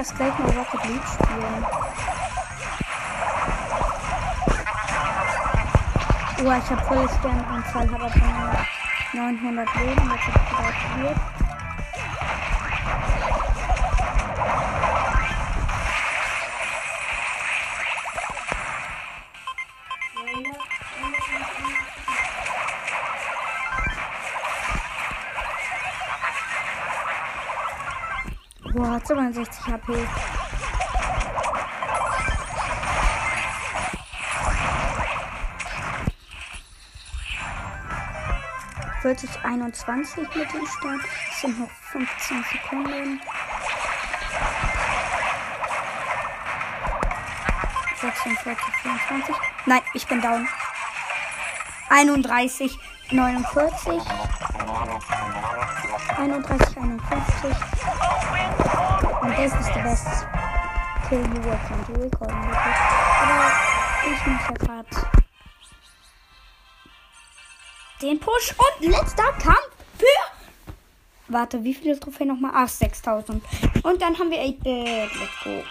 Lass 0.00 0.14
gleich 0.14 0.38
mal 0.38 0.50
Rocket 0.52 0.84
League 0.86 1.02
spielen. 1.12 1.66
Oh, 6.42 6.52
ich 6.52 6.70
habe 6.70 6.86
volle 6.86 7.08
Sternanzahl, 7.18 7.90
habe 7.90 8.04
aber 8.04 8.64
nur 9.12 9.30
900 9.30 9.68
Leben. 9.76 10.08
Habe 10.08 10.18
ich 10.18 10.26
wieder 10.26 10.68
aktiviert. 10.68 11.39
50 29.60 29.66
HP. 29.66 30.08
Wirklich 39.02 39.30
21 39.42 40.18
mit 40.34 40.52
dem 40.52 40.66
Start. 40.66 41.00
Es 41.30 41.40
sind 41.40 41.58
noch 41.58 41.70
15 41.92 42.44
Sekunden. 42.44 43.20
46, 48.00 48.56
24. 48.82 49.34
Nein, 49.66 49.80
ich 49.94 50.06
bin 50.06 50.20
down. 50.20 50.48
31, 51.88 52.78
49. 53.10 54.02
31, 56.16 56.76
51. 56.76 57.69
Und 59.20 59.30
das 59.36 59.52
ist 59.60 59.74
der 59.74 59.82
beste 59.82 60.10
Kill 61.08 61.18
you 61.18 61.44
were 61.44 61.58
trying 61.66 61.84
to 61.86 61.92
record. 62.00 62.30
Aber 62.30 63.52
ich 64.04 64.26
muss 64.26 64.40
ja 64.48 64.54
gerade 64.54 64.88
den 68.00 68.18
Push 68.18 68.54
und 68.56 68.88
letzter 68.88 69.32
Kampf 69.32 69.70
für. 69.98 70.06
Warte, 71.28 71.62
wie 71.62 71.74
viele 71.74 71.98
Trophäen 72.00 72.28
nochmal? 72.28 72.52
Ah, 72.54 72.66
6000. 72.66 73.44
Und 73.82 74.02
dann 74.02 74.18
haben 74.18 74.30
wir 74.30 74.38
8-Bit. 74.38 75.10
Let's 75.14 75.44
go. 75.44 75.62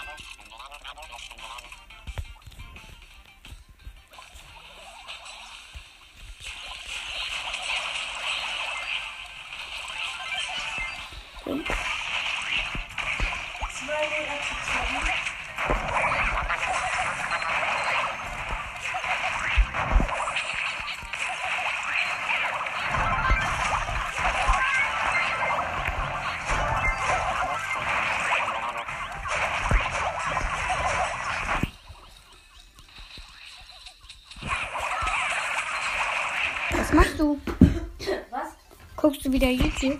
Wieder 39.39 39.51
YouTube? 39.51 39.99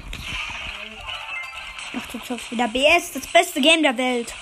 Ach, 1.98 2.12
du 2.12 2.20
zockst 2.20 2.52
wieder 2.52 2.68
BS, 2.68 3.14
das 3.14 3.28
beste 3.28 3.62
Game 3.62 3.82
der 3.82 3.98
Welt. 3.98 4.34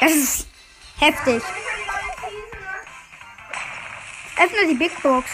Das 0.00 0.10
ist 0.10 0.48
heftig. 0.98 1.42
Öffne 4.36 4.68
die 4.68 4.74
Big 4.74 5.00
Box. 5.00 5.30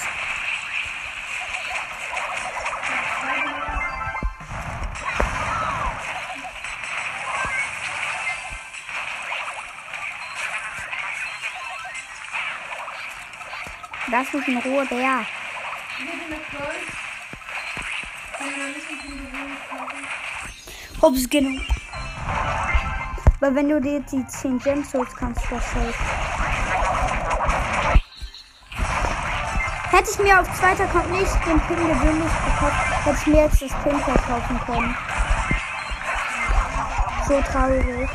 Lass 14.18 14.32
mich 14.32 14.48
in 14.48 14.58
Ruhe, 14.58 14.84
Bär. 14.86 15.24
Hops, 21.00 21.30
genau. 21.30 21.60
Weil 23.38 23.54
wenn 23.54 23.68
du 23.68 23.80
dir 23.80 24.00
die 24.00 24.26
10 24.26 24.58
Gems 24.58 24.92
holst, 24.92 25.16
kannst 25.16 25.40
du 25.44 25.54
das 25.54 25.70
safe. 25.70 25.94
Hätte 29.92 30.10
ich 30.10 30.18
mir 30.18 30.40
auf 30.40 30.58
zweiter 30.58 30.82
Account 30.82 31.12
nicht 31.12 31.34
den 31.46 31.60
Pin 31.60 31.76
gewöhnlich 31.76 32.32
gekauft, 32.44 33.04
hätte 33.04 33.18
ich 33.20 33.26
mir 33.28 33.44
jetzt 33.44 33.62
das 33.62 33.82
Pin 33.84 34.00
verkaufen 34.00 34.60
können. 34.66 34.96
So 37.28 37.40
traurig. 37.52 38.10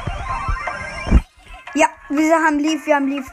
Ja, 1.76 1.88
wir 2.10 2.36
haben 2.36 2.60
lief, 2.60 2.86
wir 2.86 2.96
haben 2.96 3.08
lief 3.08 3.32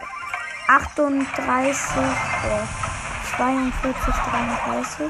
38, 0.68 2.30
äh, 2.45 3.36
42, 3.36 4.14
33. 4.14 5.07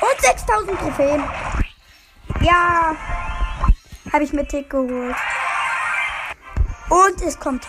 Und 0.00 0.20
6000 0.20 0.78
Trophäen. 0.80 1.24
Ja, 2.40 2.94
habe 4.12 4.24
ich 4.24 4.32
mir 4.32 4.46
Tick 4.46 4.70
geholt. 4.70 5.16
Und 6.88 7.22
es 7.22 7.38
kommt. 7.38 7.66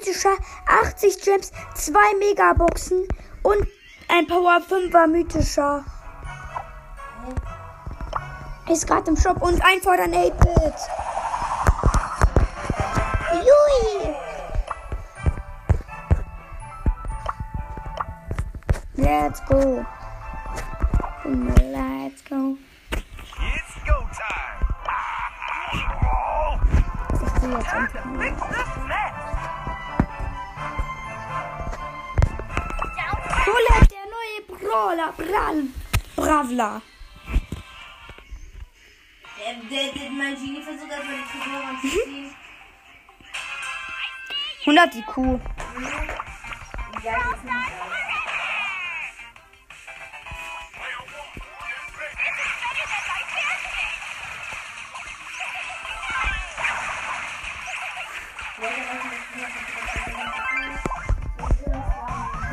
Mythischer 0.00 0.34
80 0.66 1.22
Gems, 1.22 1.52
2 1.74 1.92
Megaboxen 2.18 3.06
und 3.42 3.66
ein 4.08 4.26
Power 4.26 4.60
5er 4.66 5.06
mythischer. 5.06 5.84
Ist 8.68 8.86
gerade 8.86 9.10
im 9.10 9.16
Shop 9.16 9.42
und 9.42 9.62
einfordern 9.62 10.12
8-Bit. 10.12 10.74
Jui. 13.44 14.14
Let's 18.94 19.44
go. 19.46 19.84
100 44.80 44.94
IQ. 44.96 45.40
Ja, 47.04 47.12
das 47.12 47.34
ist 47.34 47.44
nicht 47.44 47.54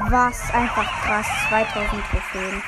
Was 0.09 0.53
einfach 0.53 1.01
krass. 1.03 1.27
2000 1.49 2.05
Trophäen. 2.09 2.63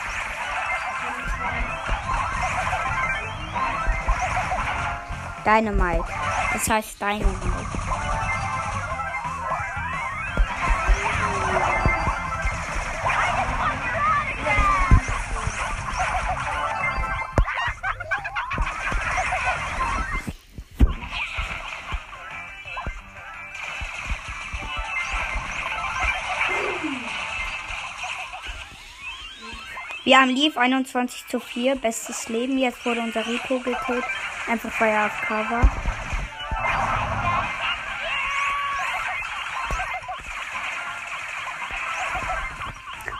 Dynamite. 5.45 6.03
Das 6.53 6.69
heißt 6.69 7.01
Dynamite. 7.01 7.78
Haben 30.19 30.31
Leaf 30.31 30.57
21 30.57 31.27
zu 31.27 31.39
4, 31.39 31.77
bestes 31.77 32.27
Leben. 32.27 32.57
Jetzt 32.57 32.85
wurde 32.85 32.99
unser 32.99 33.25
Rico 33.25 33.57
gekillt. 33.59 34.03
Einfach 34.49 34.69
weil 34.81 34.89
er 34.89 35.05
AFK 35.05 35.29
war. 35.29 35.71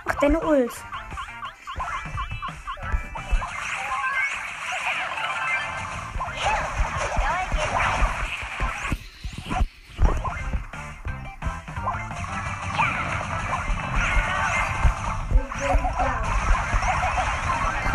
Ach, 0.08 0.16
deine 0.20 0.42
Ult. 0.42 0.74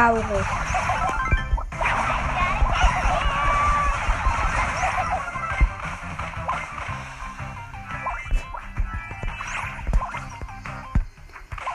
Traurig. 0.04 0.46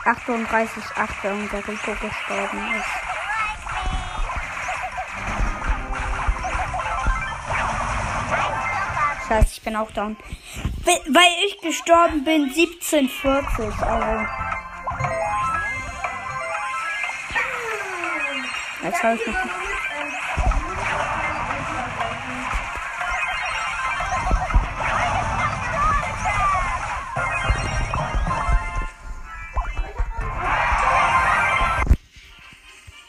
Achtunddreißig 0.04 0.84
acht, 0.96 1.24
weil 1.24 1.32
unser 1.32 1.58
Rico 1.66 1.90
gestorben 1.90 2.74
ist. 2.76 2.84
Scheiße, 9.26 9.48
ich 9.54 9.62
bin 9.62 9.74
auch 9.74 9.90
down. 9.90 10.16
Weil 10.84 11.00
weil 11.14 11.46
ich 11.46 11.60
gestorben 11.60 12.22
bin, 12.22 12.44
1740. 12.44 13.82
Also. 13.82 14.49
Jetzt 18.90 19.04
habe 19.04 19.14
ich 19.14 19.26
noch. 19.26 19.34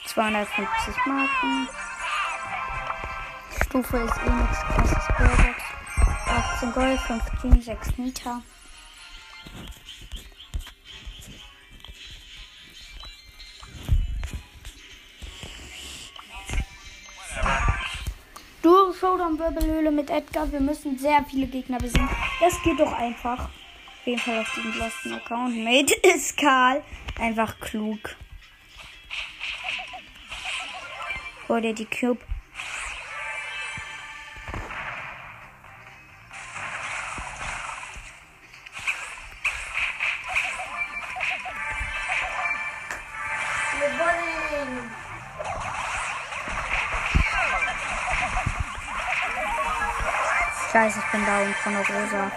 Zweihundertfünfzig 0.06 0.96
Marken. 1.08 1.68
Stufe 3.64 3.98
ist 3.98 4.18
eh 4.18 4.30
nichts 4.30 4.60
krasses. 4.60 5.08
Brawlbox. 5.18 5.64
18 6.28 6.74
Gold, 6.74 7.00
5 7.00 7.42
Genie, 7.42 7.62
6 7.64 7.98
Nita. 7.98 8.42
Du 19.22 19.28
Showdown 19.28 19.40
Wirbelhöhle 19.40 19.92
mit 19.92 20.10
Edgar. 20.10 20.52
Wir 20.52 20.60
müssen 20.60 20.98
sehr 20.98 21.24
viele 21.30 21.46
Gegner 21.46 21.78
besiegen. 21.78 22.10
Das 22.40 22.60
geht 22.64 22.80
doch 22.80 22.92
einfach. 22.92 23.44
Auf 23.44 24.06
jeden 24.08 24.20
Fall 24.20 24.40
auf 24.40 24.52
diesem 24.56 24.80
losten 24.80 25.14
Account. 25.14 25.64
Mate 25.64 25.94
ist 26.16 26.38
Karl. 26.38 26.82
Einfach 27.20 27.60
klug. 27.60 28.16
Dir 31.48 31.74
die 31.74 31.86
Cube. 31.86 32.22
Scheiße, 50.82 50.98
ich 50.98 51.12
bin 51.12 51.24
down 51.28 51.54
von 51.62 51.74
der 51.74 51.82
Rosa. 51.82 52.32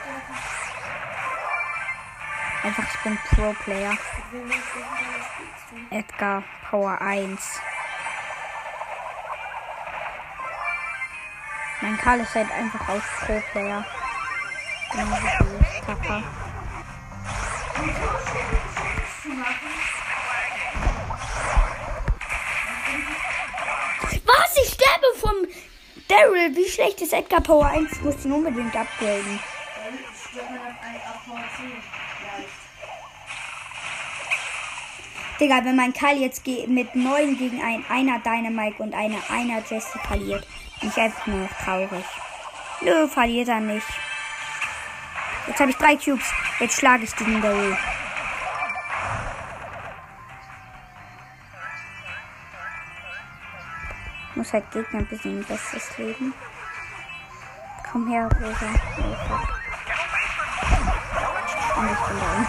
Einfach, 2.63 2.85
ich 2.93 3.03
bin 3.03 3.19
Pro-Player. 3.31 3.97
Edgar, 5.89 6.43
Power 6.69 7.01
1. 7.01 7.61
Mein 11.81 11.97
Karl 11.97 12.21
ist 12.21 12.35
halt 12.35 12.53
einfach 12.53 12.87
auch 12.87 13.25
Pro-Player. 13.25 13.83
Tapper. 15.87 16.23
Daryl. 26.15 26.55
Wie 26.55 26.69
schlecht 26.69 27.01
ist 27.01 27.13
Edgar 27.13 27.41
Power 27.41 27.67
1? 27.67 27.93
Ich 27.93 28.03
muss 28.03 28.25
ihn 28.25 28.33
unbedingt 28.33 28.75
upgraden. 28.77 29.41
Digga, 35.41 35.65
wenn 35.65 35.77
mein 35.77 35.93
Karl 35.93 36.17
jetzt 36.19 36.47
mit 36.47 36.95
9 36.95 37.37
gegen 37.37 37.61
ein 37.61 37.85
einer 37.89 38.21
Dynamite 38.21 38.83
und 38.83 38.95
eine 38.95 39.17
einer 39.29 39.63
Jessie 39.69 39.99
verliert, 40.07 40.47
bin 40.81 40.91
ich 40.91 40.97
einfach 40.97 41.27
nur 41.27 41.39
noch 41.41 41.65
traurig. 41.65 42.05
Nö, 42.81 43.09
verliert 43.09 43.49
er 43.49 43.61
nicht. 43.61 43.87
Jetzt 45.49 45.61
habe 45.61 45.71
ich 45.71 45.77
drei 45.77 45.97
Cubes. 45.97 46.31
Jetzt 46.61 46.79
schlage 46.79 47.05
ich 47.05 47.13
den 47.13 47.43
Daryl. 47.43 47.77
Muss 54.45 54.53
halt 54.53 54.71
Gegner 54.73 55.01
besiegen, 55.05 55.43
bestes 55.43 55.97
Leben. 55.97 56.35
Komm 57.91 58.07
her, 58.09 58.29
Rosa. 58.43 58.67
Oh, 58.99 59.17
fuck. 59.27 59.49
Und 61.79 61.91
ich 61.91 61.99
bin 62.07 62.19
down. 62.21 62.47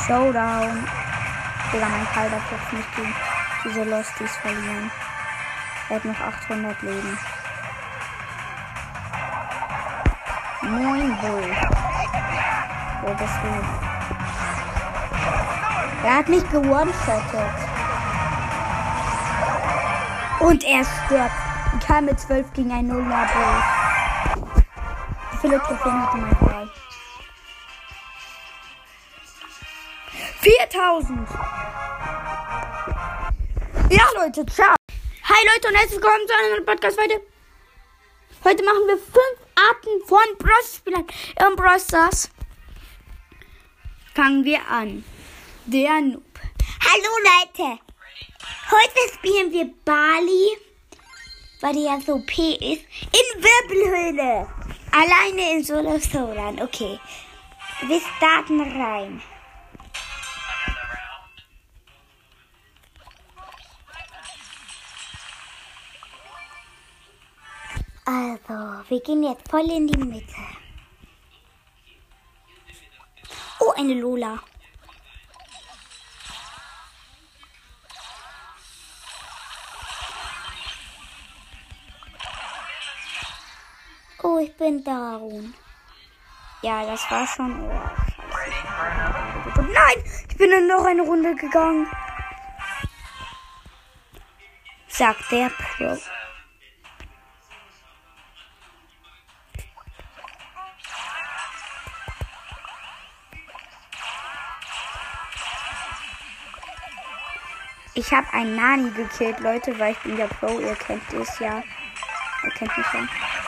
Showdown. 0.06 0.88
Digga, 1.70 1.88
mein 1.90 2.08
Karl 2.14 2.30
darf 2.30 2.72
nicht 2.72 2.96
gegen 2.96 3.14
diese 3.64 3.84
Losties 3.84 4.36
verlieren. 4.36 4.90
Er 5.90 5.96
hat 5.96 6.04
noch 6.06 6.18
800 6.18 6.80
Leben. 6.80 7.18
Moin, 10.62 11.18
Bull. 11.18 11.54
Wo 13.02 13.12
bist 13.12 13.34
du? 13.42 13.89
Er 16.02 16.16
hat 16.16 16.28
mich 16.30 16.42
gewone-shottet. 16.50 17.50
Und 20.40 20.64
er 20.64 20.82
stirbt. 20.82 21.30
Ich 21.78 21.86
kann 21.86 22.06
mit 22.06 22.18
12 22.18 22.52
gegen 22.54 22.72
ein 22.72 22.86
0 22.86 23.02
Bull. 23.02 24.42
Wie 25.30 25.36
viele 25.38 25.58
Trophäen 25.58 26.06
hatte 26.06 26.16
mein 26.16 26.38
Karl? 26.38 26.70
4000. 30.40 31.28
Ja, 33.90 34.04
Leute, 34.16 34.46
ciao. 34.46 34.74
Hi, 35.24 35.46
Leute, 35.54 35.68
und 35.68 35.74
herzlich 35.74 36.00
willkommen 36.00 36.26
zu 36.26 36.34
einer 36.34 36.54
neuen 36.54 36.64
Podcast-Folge. 36.64 37.20
Heute 38.42 38.64
machen 38.64 38.86
wir 38.86 38.96
fünf 38.96 39.38
Arten 39.54 40.06
von 40.06 40.38
Bros-Spielern 40.38 41.04
im 41.46 41.56
Brawl 41.56 41.78
Stars. 41.78 42.30
Fangen 44.14 44.44
wir 44.44 44.60
an. 44.66 45.04
Der 45.72 46.00
Noob. 46.00 46.40
Hallo, 46.82 47.12
Leute. 47.30 47.78
Heute 48.72 49.14
spielen 49.14 49.52
wir 49.52 49.72
Bali, 49.84 50.56
weil 51.60 51.74
die 51.74 51.84
ja 51.84 52.00
so 52.00 52.20
P 52.26 52.54
ist, 52.54 52.84
in 53.12 53.40
Wirbelhöhle. 53.40 54.48
Alleine 54.90 55.52
in 55.52 55.62
Solo 55.62 55.96
Solan. 56.00 56.60
Okay. 56.60 56.98
Wir 57.86 58.00
starten 58.00 58.60
rein. 58.60 59.22
Also, 68.04 68.88
wir 68.88 69.00
gehen 69.02 69.22
jetzt 69.22 69.48
voll 69.48 69.70
in 69.70 69.86
die 69.86 69.98
Mitte. 69.98 70.34
Oh, 73.60 73.70
eine 73.76 73.94
Lola. 73.94 74.40
Ich 84.40 84.56
bin 84.56 84.82
down. 84.82 85.54
Ja, 86.62 86.84
das 86.84 87.10
war 87.10 87.26
schon. 87.26 87.62
Oh. 87.62 87.80
Nein, 89.56 90.04
ich 90.28 90.36
bin 90.36 90.50
in 90.50 90.66
noch 90.66 90.84
eine 90.84 91.02
Runde 91.02 91.34
gegangen. 91.34 91.86
Sagt 94.88 95.30
der 95.30 95.50
Pro. 95.50 95.96
Ich 107.94 108.12
habe 108.12 108.32
einen 108.32 108.56
Nani 108.56 108.90
gekillt, 108.90 109.40
Leute, 109.40 109.78
weil 109.78 109.92
ich 109.92 109.98
bin 109.98 110.16
der 110.16 110.26
Pro. 110.26 110.58
Ihr 110.58 110.74
kennt 110.74 111.12
es 111.12 111.38
ja. 111.38 111.62
Ihr 112.44 112.50
kennt 112.50 112.76
mich 112.76 112.86
ja. 112.94 113.39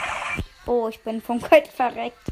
Oh, 0.67 0.89
ich 0.89 1.01
bin 1.03 1.21
vom 1.21 1.41
Gold 1.41 1.69
verreckt. 1.69 2.32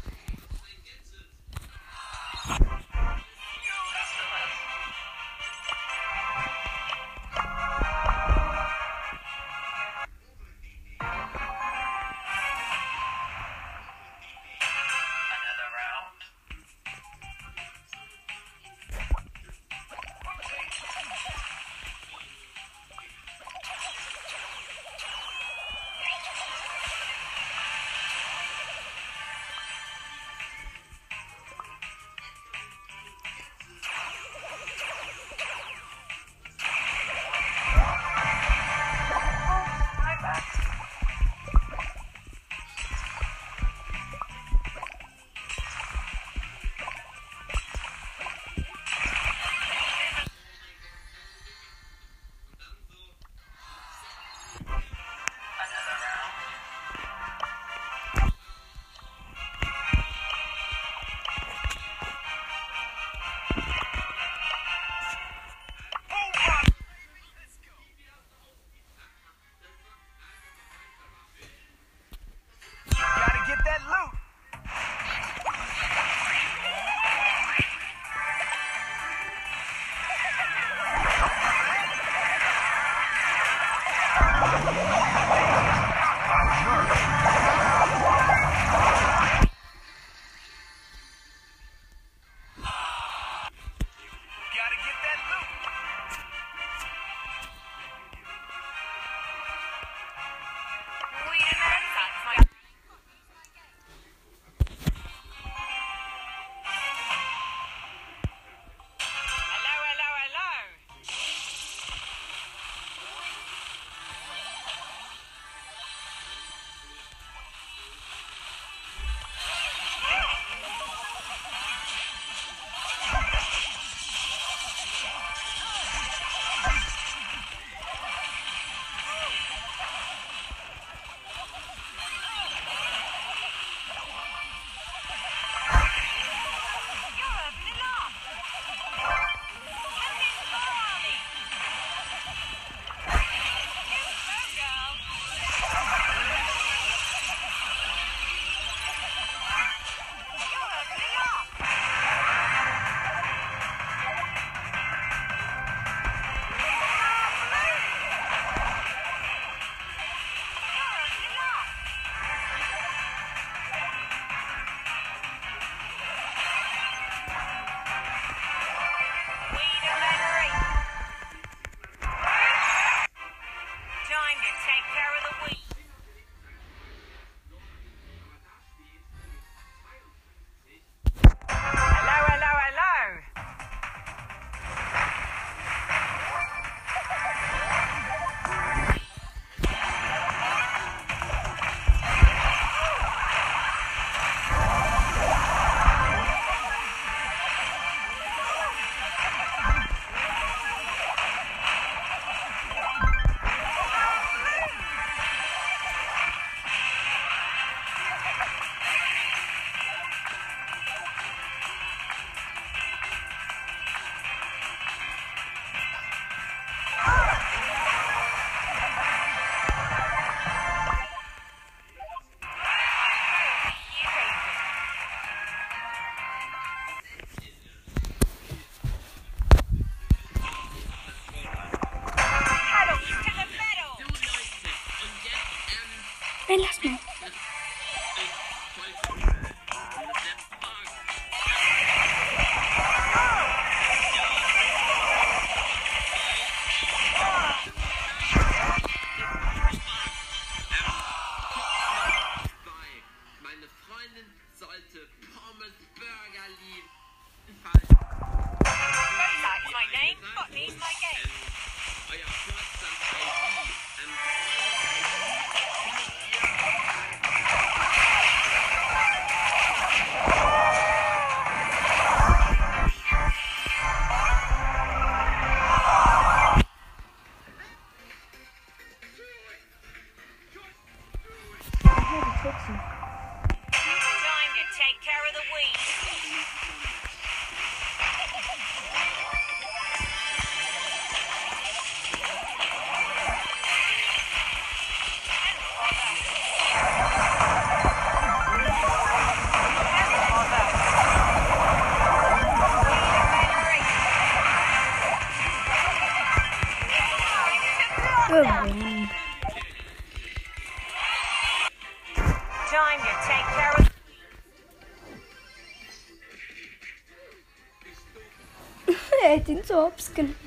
Marketing 319.41 319.63
zu 319.63 319.73
hops 319.73 320.13
genommen. 320.13 320.40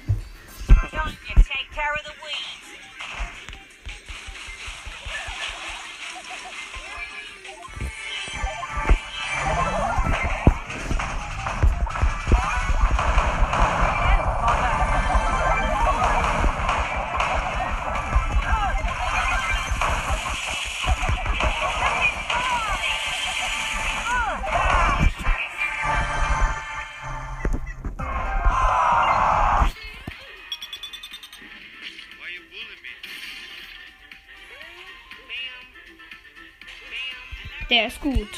ist 37.87 38.01
gut. 38.01 38.29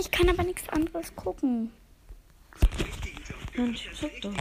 ich 0.00 0.10
kann 0.10 0.28
aber 0.30 0.42
nichts 0.42 0.68
anderes 0.70 1.14
gucken. 1.14 1.70
Mensch, 3.54 3.88
check 3.92 4.20
doch. 4.22 4.32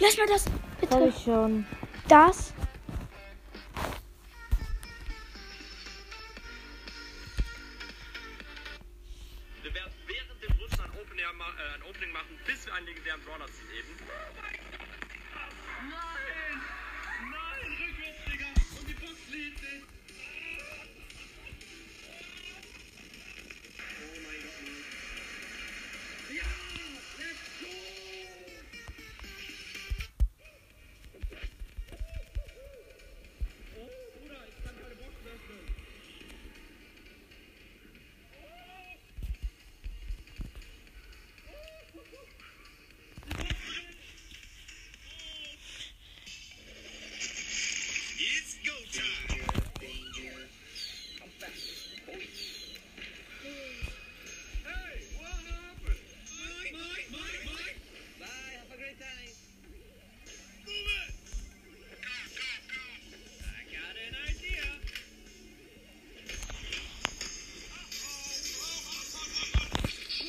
Lass 0.00 0.16
mal 0.16 0.26
das, 0.26 0.44
bitte. 0.80 0.94
Hab 0.94 1.08
ich 1.08 1.22
schon. 1.22 1.66
Das 2.08 2.53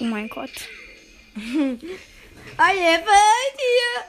Oh 0.05 0.07
mein 0.07 0.29
Gott. 0.29 0.51
Alle 1.35 3.01
weit 3.07 3.57
hier. 3.57 4.03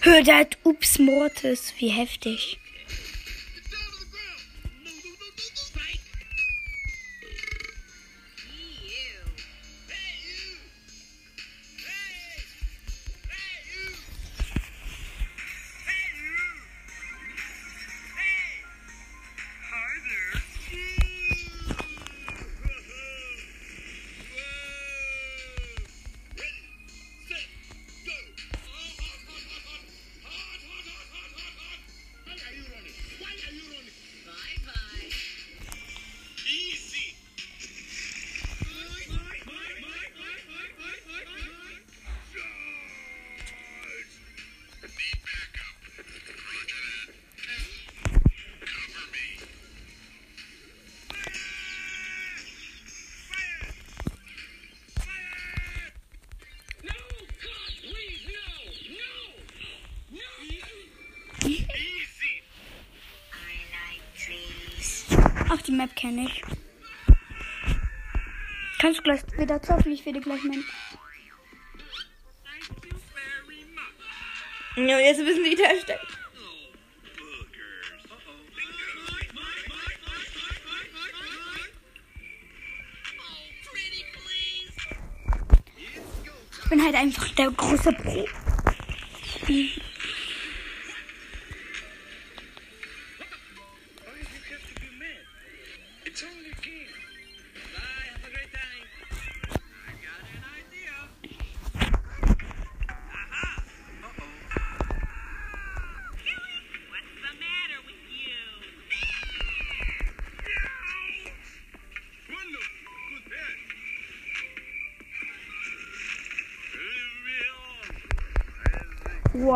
Hör, 0.00 0.22
der 0.22 0.36
hat 0.36 0.56
Ups 0.62 0.98
Mortis. 0.98 1.74
Wie 1.76 1.88
heftig. 1.88 2.58
Die 65.66 65.72
Map 65.72 65.94
kenne 65.96 66.24
ich. 66.24 66.42
Kannst 68.78 68.98
du 68.98 69.02
gleich 69.02 69.20
wieder 69.38 69.60
zocken? 69.62 69.92
Ich 69.92 70.04
werde 70.06 70.20
gleich 70.20 70.42
mein. 70.44 70.64
Ja, 74.76 74.98
jetzt 74.98 75.20
müssen 75.20 75.44
die 75.44 75.56
da 75.56 75.68
pretty 83.70 84.04
please. 84.12 84.76
Ich 86.62 86.68
bin 86.68 86.84
halt 86.84 86.94
einfach 86.94 87.28
der 87.30 87.50
große 87.50 87.92
Pro. 87.92 88.28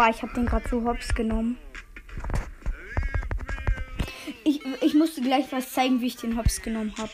Boah, 0.00 0.08
ich 0.08 0.22
habe 0.22 0.32
den 0.32 0.46
gerade 0.46 0.66
so 0.66 0.82
hops 0.82 1.14
genommen. 1.14 1.58
Ich, 4.44 4.64
ich 4.80 4.94
musste 4.94 5.20
gleich 5.20 5.52
was 5.52 5.74
zeigen, 5.74 6.00
wie 6.00 6.06
ich 6.06 6.16
den 6.16 6.38
hops 6.38 6.62
genommen 6.62 6.94
habe. 6.96 7.10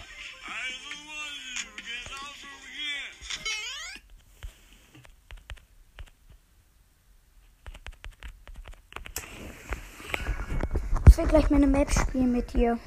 Ich 11.09 11.19
will 11.19 11.27
gleich 11.27 11.51
meine 11.51 11.67
Map 11.67 11.91
spielen 11.91 12.31
mit 12.31 12.53
dir. 12.53 12.79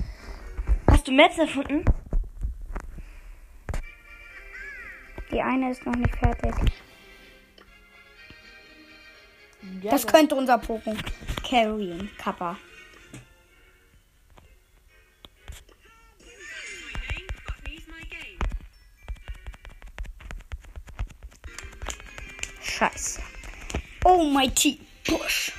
Hast 0.88 1.10
du 1.10 1.12
Maps 1.12 1.38
erfunden? 1.38 1.84
Die 5.30 5.42
eine 5.42 5.72
ist 5.72 5.86
noch 5.86 5.96
nicht 5.96 6.16
fertig. 6.16 6.56
Ja, 9.90 9.96
Das 9.96 10.06
könnte 10.06 10.36
unser 10.36 10.56
Pokémon 10.56 10.98
carryen, 11.44 12.12
Kappa. 12.20 12.56
Scheiße. 22.62 23.22
Almighty 24.06 24.80
Push. 25.06 25.59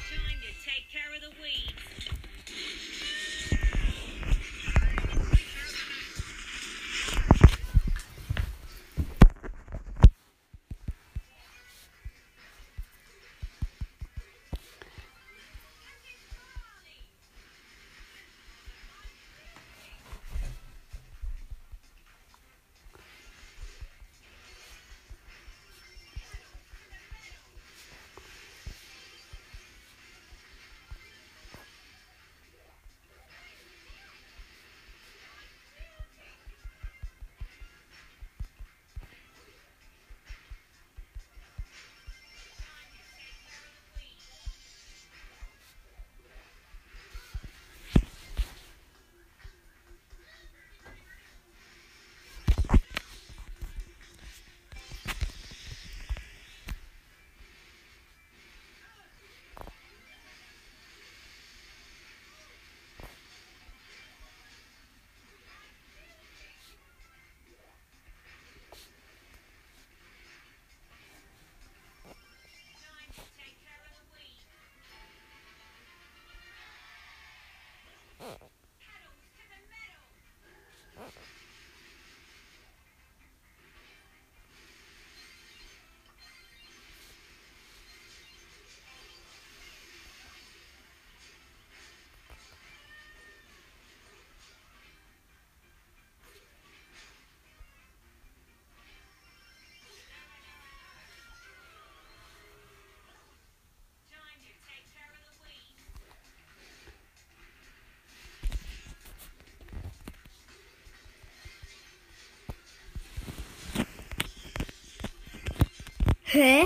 Hä? 116.33 116.65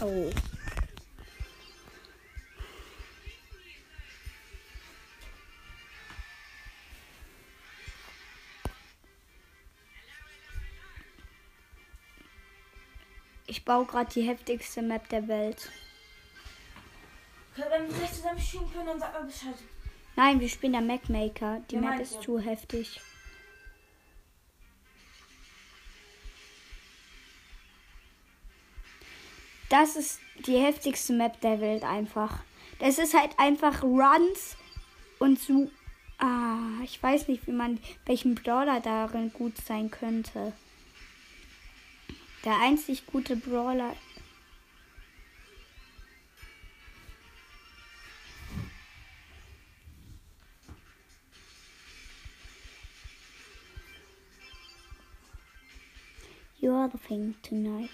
Oh. 0.00 0.30
Ich 13.46 13.64
baue 13.64 13.86
gerade 13.86 14.10
die 14.12 14.22
heftigste 14.22 14.82
Map 14.82 15.08
der 15.08 15.26
Welt. 15.28 15.70
Können 17.54 17.88
wir 17.88 17.96
gleich 17.96 18.12
zusammen 18.12 18.40
spielen 18.40 18.72
können, 18.72 18.86
dann 18.86 19.00
sag 19.00 19.12
mal 19.14 19.24
Bescheid. 19.24 19.54
Nein, 20.16 20.40
wir 20.40 20.48
spielen 20.48 20.72
der 20.72 20.82
Map 20.82 21.08
Maker. 21.08 21.60
Die 21.70 21.76
Ja, 21.76 21.80
Map 21.80 22.00
ist 22.00 22.14
ich. 22.16 22.20
zu 22.20 22.38
heftig. 22.38 23.00
Das 29.80 29.94
ist 29.94 30.18
die 30.44 30.58
heftigste 30.58 31.12
Map 31.12 31.40
der 31.40 31.60
Welt 31.60 31.84
einfach. 31.84 32.40
Das 32.80 32.98
ist 32.98 33.14
halt 33.14 33.38
einfach 33.38 33.84
Runs 33.84 34.56
und 35.20 35.38
so. 35.38 35.70
Ah, 36.18 36.82
ich 36.82 37.00
weiß 37.00 37.28
nicht, 37.28 37.46
wie 37.46 37.52
man 37.52 37.78
welchen 38.04 38.34
Brawler 38.34 38.80
darin 38.80 39.32
gut 39.32 39.56
sein 39.56 39.88
könnte. 39.88 40.52
Der 42.44 42.56
einzig 42.60 43.06
gute 43.06 43.36
Brawler. 43.36 43.94
You 56.58 56.72
are 56.74 56.90
the 56.90 56.98
thing 56.98 57.36
tonight. 57.44 57.90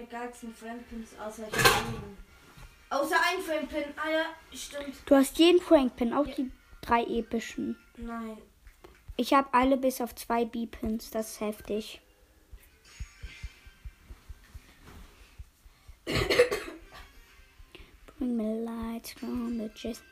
Meine 0.00 0.06
geilsten 0.08 0.54
Friendpins 0.54 1.10
außer 1.18 1.46
ich 1.48 1.54
lieben. 1.54 2.16
Außer 2.90 3.16
ein 3.16 3.42
Friendpin. 3.42 3.84
Ah 3.96 4.10
ja, 4.10 4.24
stimmt. 4.52 4.96
Du 5.06 5.14
hast 5.14 5.38
jeden 5.38 5.60
Frank-Pin, 5.60 6.14
auch 6.14 6.26
die 6.26 6.50
drei 6.80 7.04
epischen. 7.04 7.76
Nein. 7.96 8.38
Ich 9.16 9.32
habe 9.34 9.52
alle 9.52 9.76
bis 9.76 10.00
auf 10.00 10.14
zwei 10.14 10.44
B-Pins. 10.44 11.10
Das 11.10 11.32
ist 11.32 11.40
heftig. 11.40 12.00
Bring 18.18 18.36
me 18.36 18.64
lights 18.64 19.12
from 19.12 19.58
the 19.58 19.68
chest. 19.74 20.02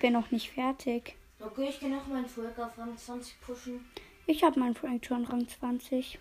Bin 0.00 0.14
noch 0.14 0.30
nicht 0.30 0.50
fertig. 0.50 1.16
Okay, 1.38 1.68
ich 1.68 1.78
kann 1.78 1.94
auch 1.94 2.06
meinen 2.06 2.26
Volk 2.26 2.58
auf 2.58 2.76
Rang 2.76 2.96
20 2.96 3.40
pushen. 3.40 3.84
Ich 4.26 4.42
habe 4.42 4.58
meinen 4.58 4.74
Frank 4.74 5.06
schon 5.06 5.24
Rang 5.24 5.46
20. 5.46 6.18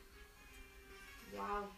Wow. 1.33 1.69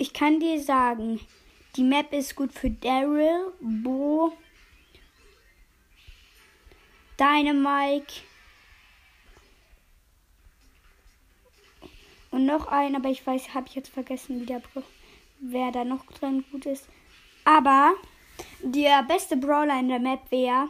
Ich 0.00 0.12
kann 0.12 0.38
dir 0.38 0.62
sagen, 0.62 1.20
die 1.76 1.82
Map 1.82 2.12
ist 2.12 2.36
gut 2.36 2.52
für 2.52 2.70
Daryl, 2.70 3.52
Bo, 3.60 4.32
Dynamike 7.18 8.22
und 12.38 12.46
noch 12.46 12.68
einen, 12.68 12.94
aber 12.94 13.08
ich 13.08 13.26
weiß, 13.26 13.52
habe 13.52 13.66
ich 13.66 13.74
jetzt 13.74 13.88
vergessen, 13.88 14.40
wie 14.40 14.46
der, 14.46 14.62
wer 15.40 15.72
da 15.72 15.84
noch 15.84 16.06
drin 16.06 16.44
gut 16.52 16.66
ist. 16.66 16.88
Aber 17.44 17.94
der 18.62 19.02
beste 19.02 19.36
Brawler 19.36 19.80
in 19.80 19.88
der 19.88 19.98
Map 19.98 20.20
wäre, 20.30 20.68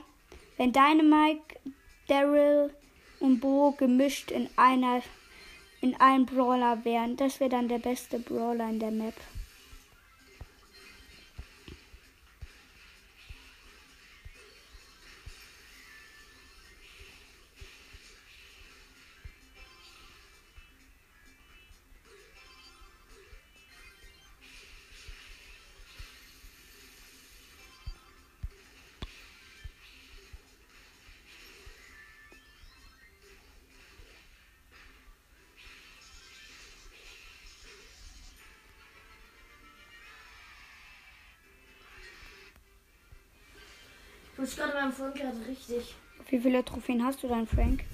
wenn 0.56 0.72
Dynamike, 0.72 1.60
Daryl 2.06 2.72
und 3.20 3.40
Bo 3.40 3.72
gemischt 3.72 4.30
in 4.30 4.48
einer 4.56 5.02
in 5.82 5.94
einem 6.00 6.24
Brawler 6.24 6.84
wären. 6.86 7.16
Das 7.16 7.38
wäre 7.38 7.50
dann 7.50 7.68
der 7.68 7.78
beste 7.78 8.18
Brawler 8.18 8.70
in 8.70 8.80
der 8.80 8.90
Map. 8.90 9.14
Meinem 44.78 44.92
Volk 44.92 45.14
gerade 45.14 45.46
richtig. 45.46 45.94
Wie 46.28 46.38
viele 46.38 46.64
Trophäen 46.64 47.04
hast 47.04 47.22
du 47.22 47.28
dann, 47.28 47.46
Frank? 47.46 47.84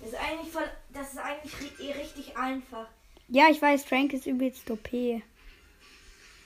Das 0.00 0.10
ist 0.10 0.18
eigentlich 0.18 0.52
voll, 0.52 0.68
das 0.92 1.12
ist 1.12 1.18
eigentlich 1.18 1.80
eh 1.80 1.92
richtig 1.92 2.36
einfach. 2.36 2.86
Ja, 3.28 3.48
ich 3.50 3.60
weiß, 3.60 3.84
Frank 3.84 4.12
ist 4.12 4.26
übelst 4.26 4.70
OP. 4.70 4.92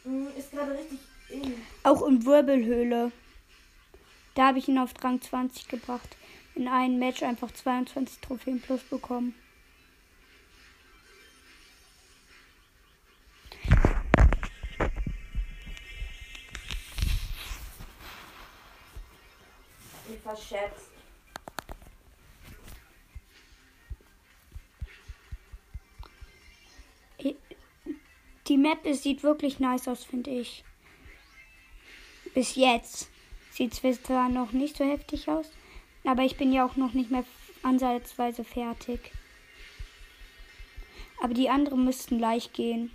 Mm, 0.04 0.26
Ist 0.38 0.50
gerade 0.52 0.72
richtig 0.72 0.98
in. 1.28 1.54
Auch 1.82 2.06
in 2.06 2.24
Wirbelhöhle. 2.24 3.12
Da 4.34 4.46
habe 4.48 4.58
ich 4.58 4.68
ihn 4.68 4.78
auf 4.78 4.92
Rang 5.02 5.20
20 5.20 5.68
gebracht. 5.68 6.16
In 6.54 6.68
einem 6.68 6.98
Match 6.98 7.22
einfach 7.22 7.50
22 7.52 8.20
Trophäen 8.20 8.60
plus 8.60 8.82
bekommen. 8.82 9.34
Map 28.70 28.86
ist, 28.86 29.02
sieht 29.02 29.24
wirklich 29.24 29.58
nice 29.58 29.88
aus, 29.88 30.04
finde 30.04 30.30
ich. 30.30 30.62
Bis 32.34 32.54
jetzt. 32.54 33.10
Sieht 33.50 33.74
zwar 33.74 34.28
noch 34.28 34.52
nicht 34.52 34.76
so 34.76 34.84
heftig 34.84 35.28
aus, 35.28 35.50
aber 36.04 36.22
ich 36.22 36.36
bin 36.36 36.52
ja 36.52 36.64
auch 36.64 36.76
noch 36.76 36.92
nicht 36.92 37.10
mehr 37.10 37.24
ansatzweise 37.64 38.44
fertig. 38.44 39.10
Aber 41.20 41.34
die 41.34 41.50
anderen 41.50 41.84
müssten 41.84 42.20
leicht 42.20 42.54
gehen. 42.54 42.92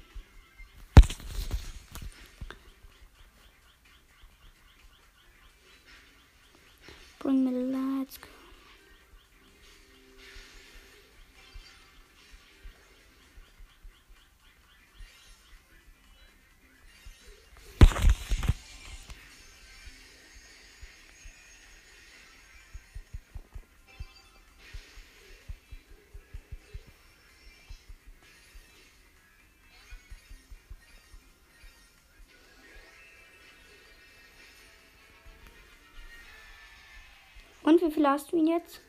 Wie 37.85 37.91
viel 37.91 38.07
hast 38.07 38.31
du 38.31 38.37
ihn 38.37 38.47
jetzt? 38.47 38.81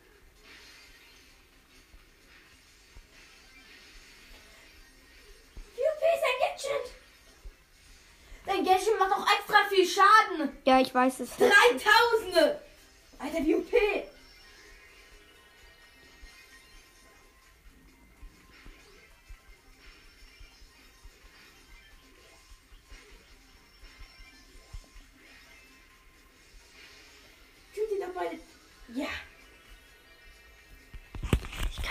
Dein 8.47 8.65
Gadget 8.65 8.99
macht 8.99 9.13
auch 9.13 9.27
extra 9.39 9.69
viel 9.69 9.85
Schaden! 9.85 10.57
Ja, 10.65 10.81
ich 10.81 10.95
weiß 10.95 11.21
es. 11.21 11.31
3000! 11.37 11.51
Alter, 13.19 13.45
wie 13.45 13.57
OP! 13.57 13.73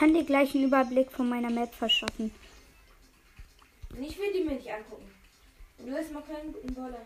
Kann 0.05 0.13
dir 0.13 0.23
gleich 0.23 0.53
einen 0.53 0.65
Überblick 0.65 1.11
von 1.11 1.27
meiner 1.27 1.49
Map 1.49 1.73
verschaffen. 1.73 2.29
Ich 3.99 4.19
will 4.19 4.31
die 4.33 4.43
mir 4.43 4.53
nicht 4.53 4.71
angucken. 4.71 5.11
Und 5.79 5.87
du 5.87 5.97
hast 5.97 6.11
mal 6.13 6.21
keinen 6.21 6.53
guten 6.53 6.75
Baller. 6.75 7.01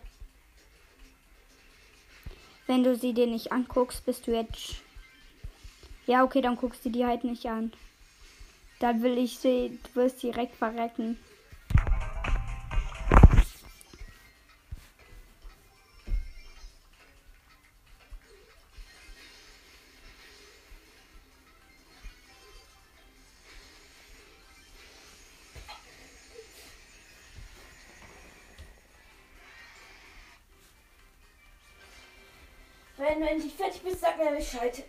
Wenn 2.67 2.83
du 2.83 2.97
sie 2.97 3.13
dir 3.13 3.25
nicht 3.25 3.53
anguckst, 3.53 4.05
bist 4.05 4.27
du 4.27 4.35
jetzt. 4.35 4.81
Ja, 6.07 6.25
okay, 6.25 6.41
dann 6.41 6.57
guckst 6.57 6.83
du 6.83 6.89
die 6.89 7.05
halt 7.05 7.23
nicht 7.23 7.45
an. 7.45 7.71
Dann 8.79 9.01
will 9.01 9.17
ich 9.17 9.39
sie, 9.39 9.79
du 9.81 10.01
wirst 10.01 10.21
direkt 10.21 10.57
verrecken. 10.57 11.17
Wenn 33.19 33.27
du 33.27 33.33
endlich 33.33 33.53
fertig 33.53 33.81
bist, 33.81 33.99
sag 33.99 34.17
mir 34.17 34.31
Bescheid. 34.31 34.81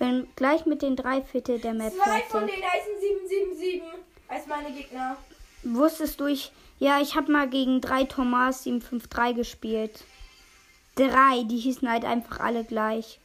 Bin 0.00 0.26
gleich 0.34 0.66
mit 0.66 0.82
den 0.82 0.96
drei 0.96 1.22
Viertel 1.22 1.60
der 1.60 1.72
Map 1.72 1.92
Zwei 1.92 2.20
von 2.22 2.48
denen 2.48 2.64
heißen 2.64 3.00
777 3.00 3.82
als 4.26 4.46
meine 4.48 4.72
Gegner. 4.72 5.16
Wusstest 5.62 6.18
du, 6.18 6.26
ich. 6.26 6.50
Ja, 6.80 7.00
ich 7.00 7.14
habe 7.14 7.30
mal 7.30 7.48
gegen 7.48 7.80
drei 7.80 8.02
Thomas 8.04 8.64
753 8.64 9.36
gespielt. 9.36 10.04
Drei, 10.96 11.44
die 11.44 11.58
hießen 11.58 11.88
halt 11.88 12.04
einfach 12.04 12.40
alle 12.40 12.64
gleich. 12.64 13.20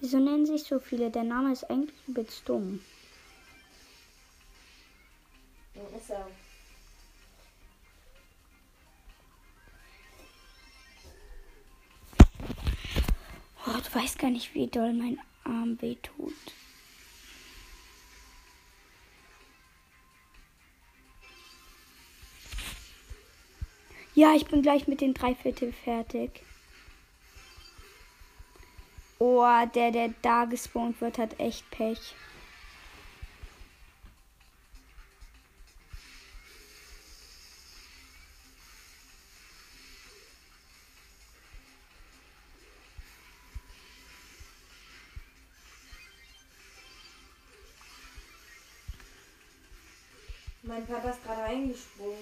Wieso 0.00 0.18
nennen 0.18 0.44
sich 0.44 0.64
so 0.64 0.80
viele? 0.80 1.10
Der 1.10 1.22
Name 1.22 1.52
ist 1.52 1.70
eigentlich 1.70 1.94
übelst 2.08 2.48
dumm. 2.48 2.84
Ja, 5.76 5.96
ist 5.96 6.10
er. 6.10 6.26
Du 13.84 13.94
weißt 13.94 14.18
gar 14.18 14.30
nicht, 14.30 14.54
wie 14.54 14.66
doll 14.66 14.92
mein 14.92 15.18
Arm 15.44 15.80
wehtut. 15.80 16.32
Ja, 24.14 24.34
ich 24.34 24.46
bin 24.46 24.62
gleich 24.62 24.86
mit 24.86 25.00
den 25.00 25.12
drei 25.12 25.34
Viertel 25.34 25.72
fertig. 25.72 26.42
Oh, 29.18 29.44
der, 29.74 29.90
der 29.90 30.14
da 30.22 30.44
gespawnt 30.44 31.00
wird, 31.00 31.18
hat 31.18 31.40
echt 31.40 31.68
Pech. 31.70 32.14
Mein 50.74 50.86
Papa 50.88 51.10
ist 51.10 51.22
gerade 51.22 51.42
eingesprungen. 51.44 52.18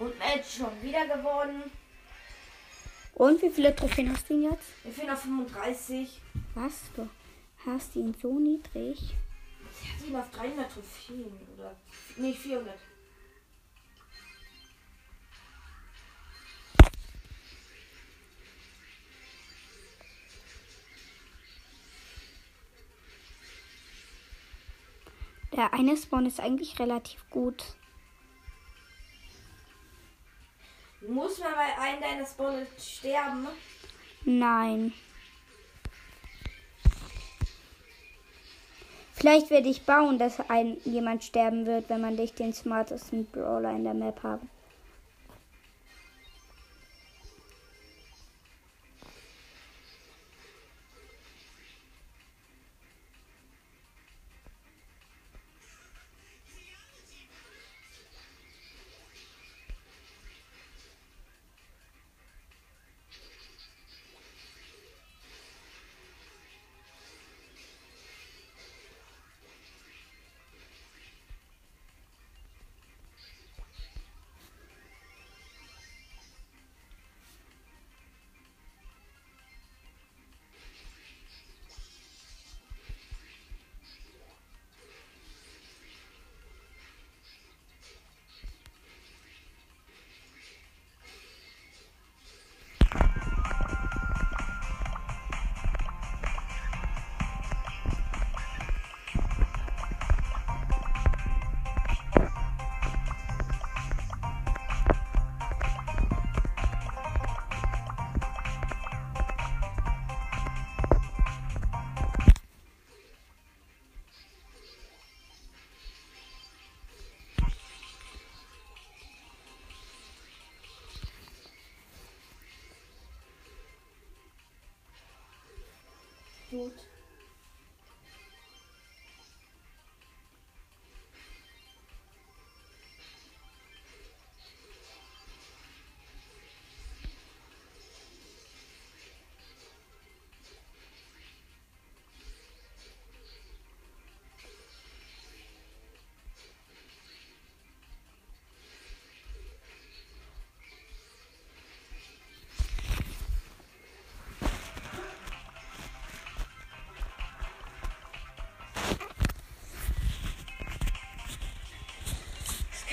Und 0.00 0.18
Match 0.18 0.56
schon 0.56 0.82
wieder 0.82 1.06
gewonnen. 1.06 1.70
Und 3.14 3.40
wie 3.40 3.50
viele 3.50 3.76
Trophäen 3.76 4.12
hast 4.12 4.28
du 4.28 4.34
jetzt? 4.34 4.64
Wir 4.82 4.92
fehlen 4.92 5.10
auf 5.10 5.20
35. 5.20 6.22
Was? 6.56 6.90
Du 6.96 7.06
hast 7.66 7.96
ihn 7.96 8.14
so 8.14 8.38
niedrig. 8.38 9.14
Ich 9.70 9.92
hatte 9.92 10.06
ihn 10.06 10.16
auf 10.16 10.30
300 10.30 10.72
Trophäen. 10.72 11.46
Oder. 11.54 11.76
Nee, 12.16 12.32
400. 12.32 12.74
Der 25.52 25.74
eine 25.74 25.94
Spawn 25.94 26.24
ist 26.24 26.40
eigentlich 26.40 26.78
relativ 26.78 27.28
gut. 27.28 27.76
Muss 31.06 31.38
man 31.38 31.52
bei 31.52 31.78
einem 31.78 32.00
deiner 32.00 32.26
Spawner 32.26 32.66
sterben? 32.78 33.46
Nein. 34.24 34.94
Vielleicht 39.18 39.48
werde 39.48 39.70
ich 39.70 39.86
bauen, 39.86 40.18
dass 40.18 40.40
ein 40.50 40.76
jemand 40.84 41.24
sterben 41.24 41.64
wird, 41.64 41.88
wenn 41.88 42.02
man 42.02 42.16
nicht 42.16 42.38
den 42.38 42.52
smartesten 42.52 43.24
Brawler 43.24 43.70
in 43.70 43.84
der 43.84 43.94
Map 43.94 44.22
hat. 44.22 44.40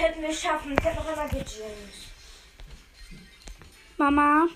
Könnten 0.04 0.22
wir 0.22 0.34
schaffen. 0.34 0.76
Ich 0.78 0.86
hab 0.86 0.96
noch 0.96 1.08
einmal 1.08 1.30
gejinkt. 1.30 1.54
Mama. 3.98 4.48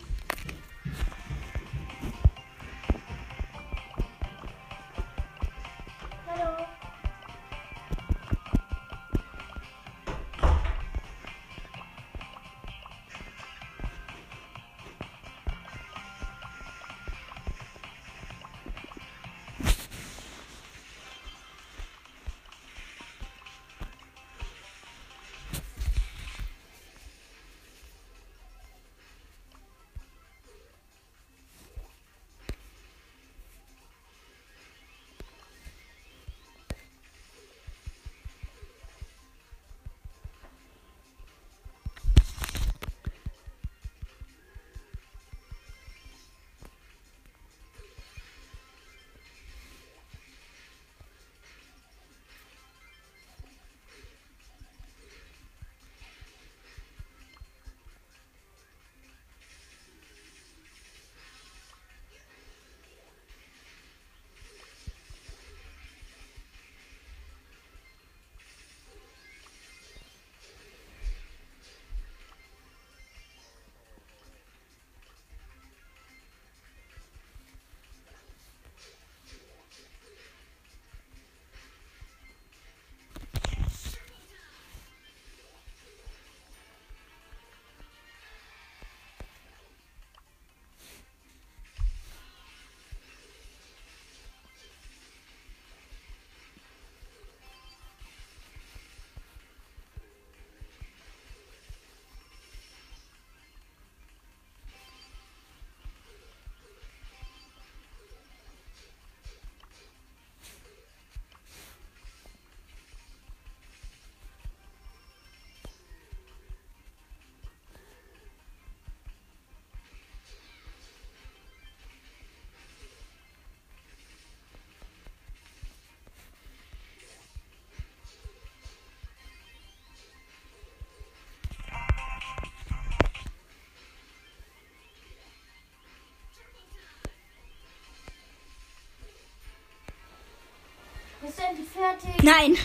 Fertig? 141.98 142.24
Nein. 142.24 142.58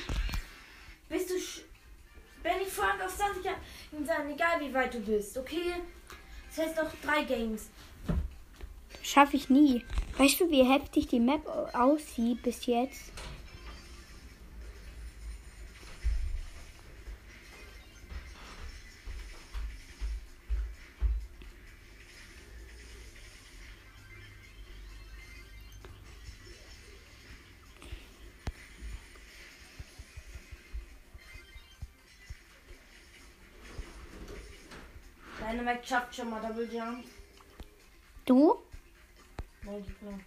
Bist 1.09 1.31
du. 1.31 1.39
Sch 1.39 1.63
Wenn 2.43 2.61
ich 2.61 2.69
Frank 2.69 3.01
auf 3.05 3.17
20 3.17 3.45
Jahre 3.45 3.59
sein, 4.05 4.31
egal 4.31 4.61
wie 4.61 4.75
weit 4.75 4.95
du 4.95 5.01
bist, 5.01 5.37
okay? 5.37 5.75
Das 6.49 6.67
heißt 6.67 6.77
noch 6.77 6.91
drei 7.05 7.23
Games. 7.25 7.71
Schaffe 9.03 9.37
ich 9.37 9.49
nie. 9.49 9.85
Weißt 10.19 10.41
du, 10.41 10.51
wie 10.51 10.65
heftig 10.65 11.09
die 11.09 11.21
Map 11.21 11.47
aussieht 11.75 12.43
bis 12.43 12.67
jetzt? 12.67 13.13
Deine 35.73 35.81
Mac 35.81 35.87
schafft 35.87 36.15
schon 36.15 36.29
mal 36.29 36.41
Double 36.41 36.69
Jump. 36.71 37.05
Du? 38.27 38.59
Multiple. 39.63 40.19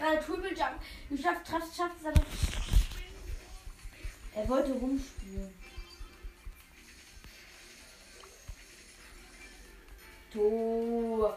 Gerade 0.00 0.24
Triple 0.24 0.50
Jump 0.50 0.80
geschafft, 1.10 1.46
schafft, 1.46 1.76
schafft 1.76 1.96
es 2.00 2.06
aber. 2.06 2.22
Er 4.34 4.48
wollte 4.48 4.72
rumspielen. 4.72 5.54
Tor. 10.32 11.36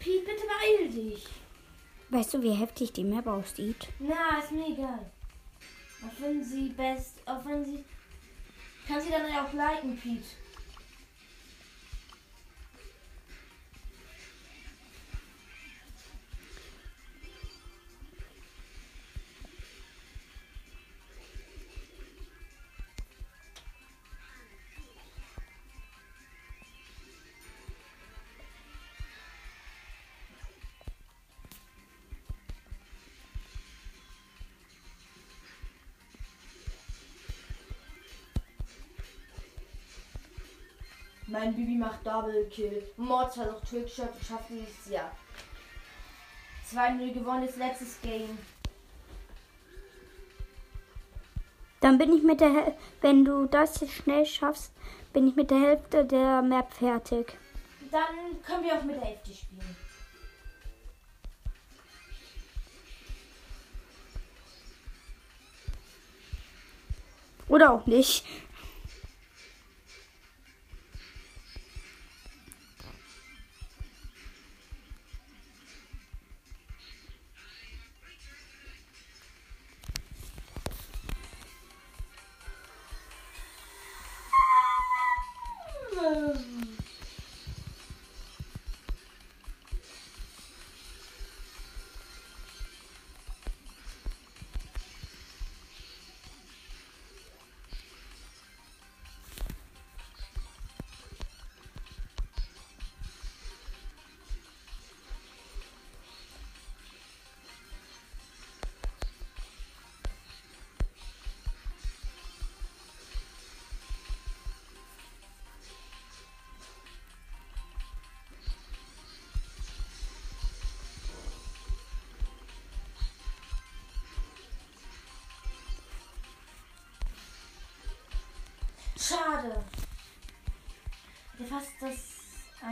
Piet, 0.00 0.24
bitte 0.24 0.42
beeil 0.42 0.88
dich. 0.88 1.26
Weißt 2.10 2.34
du, 2.34 2.42
wie 2.42 2.52
heftig 2.52 2.92
die 2.92 3.04
Map 3.04 3.26
aussieht? 3.26 3.88
Na, 3.98 4.38
ist 4.40 4.52
mir 4.52 4.66
egal. 4.68 5.10
Auch 6.02 6.20
wenn 6.20 6.42
sie 6.44 6.68
best, 6.70 7.20
auch 7.26 7.44
wenn 7.44 7.64
sie. 7.64 7.84
Kann 8.86 9.00
sie 9.00 9.10
dann 9.10 9.24
auch 9.24 9.52
liken, 9.52 9.96
Pete. 9.96 10.45
Mein 41.46 41.54
Bibi 41.54 41.76
macht 41.76 42.04
Double 42.04 42.44
Kill. 42.50 42.82
Mords 42.96 43.36
versucht 43.36 43.70
Trickshot, 43.70 44.08
schafft 44.26 44.50
es 44.50 44.90
ja. 44.90 45.12
2-0 46.74 47.12
gewonnen, 47.12 47.44
ist 47.44 47.56
letztes 47.56 48.00
Game. 48.02 48.36
Dann 51.80 51.98
bin 51.98 52.12
ich 52.16 52.24
mit 52.24 52.40
der 52.40 52.52
Häl 52.52 52.74
wenn 53.00 53.24
du 53.24 53.46
das 53.46 53.80
jetzt 53.80 53.92
schnell 53.92 54.26
schaffst, 54.26 54.72
bin 55.12 55.28
ich 55.28 55.36
mit 55.36 55.52
der 55.52 55.60
Hälfte 55.60 56.04
der 56.04 56.42
Map 56.42 56.72
fertig. 56.72 57.38
Dann 57.92 58.42
können 58.44 58.64
wir 58.64 58.74
auch 58.74 58.82
mit 58.82 58.96
der 58.96 59.04
Hälfte 59.04 59.32
spielen. 59.32 59.76
Oder 67.48 67.72
auch 67.72 67.86
nicht. 67.86 68.24
Schade. 86.06 86.45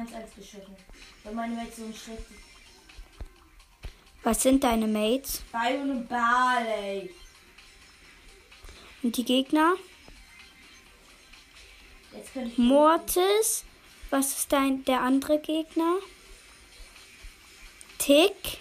1-1 0.06 0.36
geschüttelt. 0.36 0.78
Weil 1.22 1.34
meine 1.34 1.56
Welt 1.56 1.74
so 1.74 1.84
ein 1.84 1.94
schlechtes. 1.94 2.36
Was 4.22 4.42
sind 4.42 4.64
deine 4.64 4.86
Mates? 4.86 5.42
Byron 5.52 5.90
und 5.90 6.08
Barley. 6.08 7.10
Und 9.02 9.16
die 9.16 9.24
Gegner? 9.24 9.74
Mortis. 12.56 13.64
Was 14.10 14.38
ist 14.38 14.52
dein 14.52 14.84
der 14.84 15.00
andere 15.00 15.38
Gegner? 15.40 15.96
Tick 17.98 18.58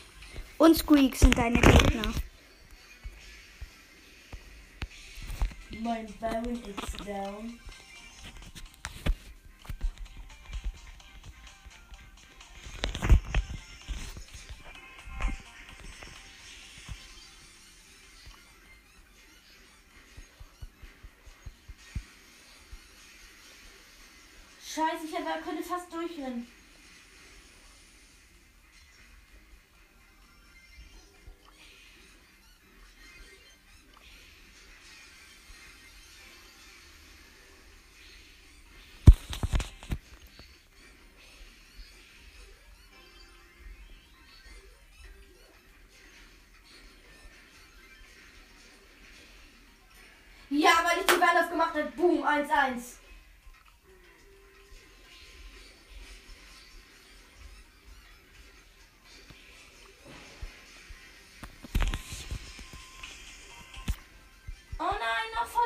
und 0.57 0.75
Squeak 0.75 1.15
sind 1.15 1.37
deine 1.37 1.61
Gegner. 1.61 2.13
Mein 5.81 6.07
Byron 6.19 6.63
ist 6.63 6.99
down. 7.07 7.59
Hätte- 25.25 25.43
könnte 25.43 25.63
fast 25.63 25.93
durchrennen. 25.93 26.47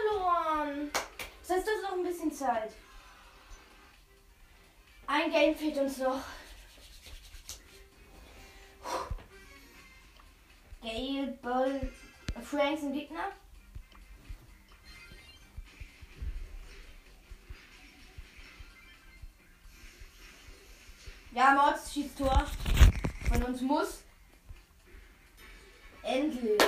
Verloren. 0.08 0.92
Das 1.42 1.58
heißt, 1.58 1.68
das 1.68 1.76
ist 1.76 1.84
noch 1.84 1.94
ein 1.94 2.04
bisschen 2.04 2.32
Zeit. 2.32 2.74
Ein 5.06 5.32
Game 5.32 5.56
fehlt 5.56 5.78
uns 5.78 5.98
noch. 6.00 6.22
Gale, 10.82 11.28
Bull, 11.42 11.94
Franks 12.44 12.84
ein 12.84 12.94
Gegner. 12.94 13.32
Ja, 21.32 21.54
Mords 21.54 21.94
schießt 21.94 22.18
Tor. 22.18 22.46
Von 23.30 23.44
uns 23.44 23.62
muss. 23.62 24.04
Endlich. 26.02 26.62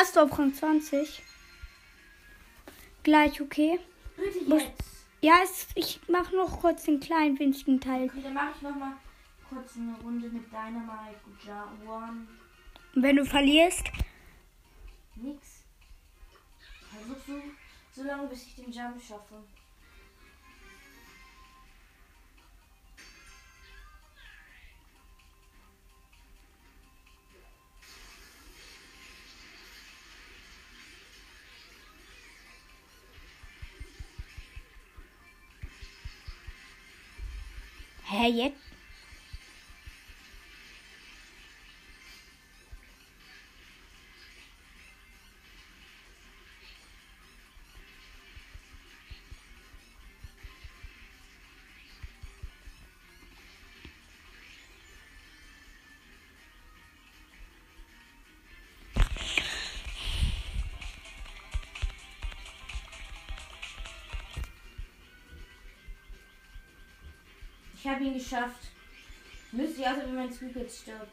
Hast 0.00 0.16
du 0.16 0.20
auf 0.20 0.38
Rang 0.38 0.54
20? 0.54 1.22
Gleich, 3.02 3.40
okay? 3.40 3.78
Bitte 4.16 4.38
jetzt. 4.54 4.82
Ja, 5.20 5.34
es, 5.44 5.66
ich 5.74 6.00
mache 6.08 6.34
noch 6.34 6.60
kurz 6.60 6.84
den 6.84 7.00
kleinen 7.00 7.38
winzigen 7.38 7.80
Teil. 7.80 8.04
Okay, 8.04 8.22
dann 8.22 8.34
mache 8.34 8.52
ich 8.56 8.62
noch 8.62 8.74
mal 8.74 8.94
kurz 9.48 9.76
eine 9.76 9.94
Runde 10.02 10.28
mit 10.28 10.46
Dynamite. 10.46 11.20
Ja, 11.46 11.70
one. 11.86 12.26
Und 12.94 13.02
wenn 13.02 13.16
du 13.16 13.26
verlierst, 13.26 13.84
Nix. 15.16 15.64
Versuch 16.88 17.22
so, 17.26 17.42
so 17.94 18.02
lange, 18.08 18.26
bis 18.28 18.46
ich 18.46 18.54
den 18.54 18.72
Jump 18.72 19.00
schaffe. 19.02 19.34
Hä, 38.20 38.26
jetzt? 38.26 38.69
habe 68.00 68.08
ihn 68.08 68.14
geschafft. 68.14 68.68
Müsste 69.52 69.80
ich 69.80 69.86
also, 69.86 70.02
wenn 70.02 70.14
mein 70.14 70.32
Squeak 70.32 70.56
jetzt 70.56 70.82
stirbt. 70.82 71.12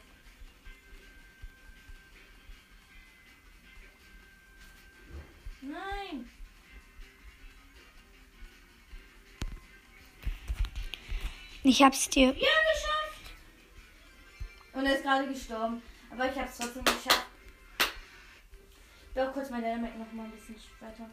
Nein! 5.60 6.30
Ich 11.64 11.82
hab's 11.82 12.08
dir. 12.08 12.28
Ja, 12.28 12.32
geschafft! 12.32 13.34
Und 14.72 14.86
er 14.86 14.94
ist 14.94 15.02
gerade 15.02 15.28
gestorben. 15.28 15.82
Aber 16.10 16.30
ich 16.30 16.38
hab's 16.38 16.56
trotzdem 16.56 16.84
geschafft. 16.84 17.26
Doch 19.14 19.32
kurz 19.32 19.50
mein 19.50 19.62
Dynamite 19.62 19.98
noch 19.98 20.12
mal 20.12 20.24
ein 20.24 20.30
bisschen 20.30 20.56
weiter. 20.80 21.10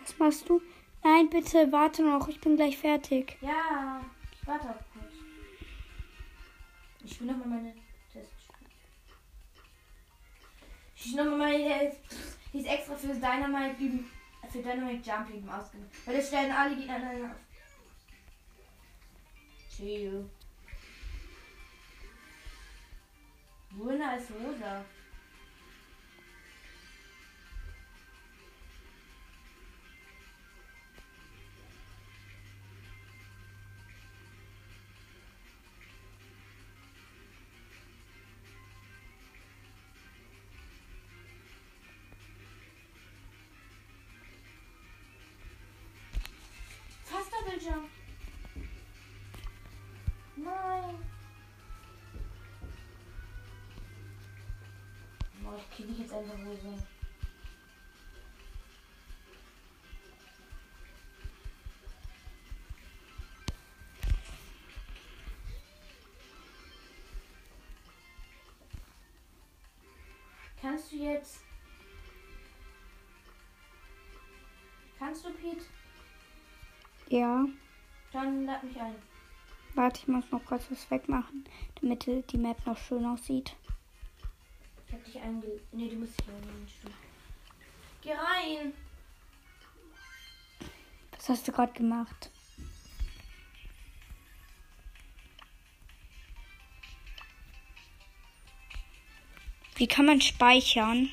Was 0.00 0.18
machst 0.18 0.48
du? 0.48 0.62
Nein, 1.02 1.28
bitte, 1.28 1.70
warte 1.72 2.02
noch. 2.02 2.28
Ich 2.28 2.40
bin 2.40 2.56
gleich 2.56 2.78
fertig. 2.78 3.36
Ja 3.42 4.00
warte 4.46 4.70
auch 4.70 4.82
kurz. 4.92 5.12
Ich 7.04 7.20
will 7.20 7.26
noch 7.26 7.36
mal 7.36 7.48
meine 7.48 7.74
Tests. 8.12 8.48
Ich 10.96 11.12
will 11.12 11.24
noch 11.24 11.36
mal 11.36 11.38
meine. 11.38 11.92
Die 12.52 12.58
ist 12.60 12.66
extra 12.66 12.94
für 12.94 13.08
Dynamite 13.08 13.82
üben. 13.82 14.10
Für 14.50 14.62
Dynamite 14.62 15.10
Jump 15.10 15.30
üben 15.30 15.48
ausgemacht. 15.48 15.90
Weil 16.06 16.16
das 16.16 16.28
stellen 16.28 16.52
alle 16.52 16.76
Gegner 16.76 16.96
auf. 16.96 17.36
Chill. 19.74 20.30
Grüner 23.76 24.16
ist 24.16 24.30
rosa. 24.30 24.84
Jump. 47.64 47.88
Nein. 50.36 50.96
Boah, 55.42 55.56
ich 55.56 55.70
krieg 55.74 55.88
dich 55.88 55.98
jetzt 56.00 56.12
einfach 56.12 56.38
wohl 56.44 56.58
so. 56.58 56.78
Kannst 70.60 70.92
du 70.92 70.96
jetzt. 70.96 71.40
Kannst 74.98 75.24
du, 75.24 75.30
Pete? 75.30 75.64
Ja. 77.08 77.44
Dann 78.12 78.46
lad 78.46 78.62
mich 78.64 78.80
ein. 78.80 78.94
Warte, 79.74 80.00
ich 80.00 80.08
muss 80.08 80.30
noch 80.30 80.44
kurz 80.44 80.70
was 80.70 80.90
wegmachen, 80.90 81.44
damit 81.80 82.06
die 82.06 82.38
Map 82.38 82.64
noch 82.64 82.78
schön 82.78 83.04
aussieht. 83.04 83.56
Ich 84.86 84.92
hab 84.92 85.04
dich 85.04 85.20
einge... 85.20 85.60
Nee, 85.72 85.88
du 85.88 85.96
musst 85.96 86.18
dich 86.18 86.26
stimmt. 86.78 86.94
Geh 88.02 88.12
rein! 88.12 88.72
Was 91.16 91.28
hast 91.28 91.48
du 91.48 91.52
gerade 91.52 91.72
gemacht? 91.72 92.30
Wie 99.76 99.88
kann 99.88 100.06
man 100.06 100.20
speichern? 100.20 101.10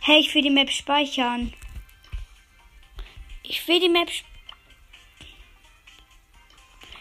Hey, 0.00 0.20
ich 0.20 0.34
will 0.34 0.42
die 0.42 0.50
Map 0.50 0.70
speichern. 0.70 1.52
Ich 3.52 3.68
will 3.68 3.78
die 3.78 3.88
Map. 3.90 4.08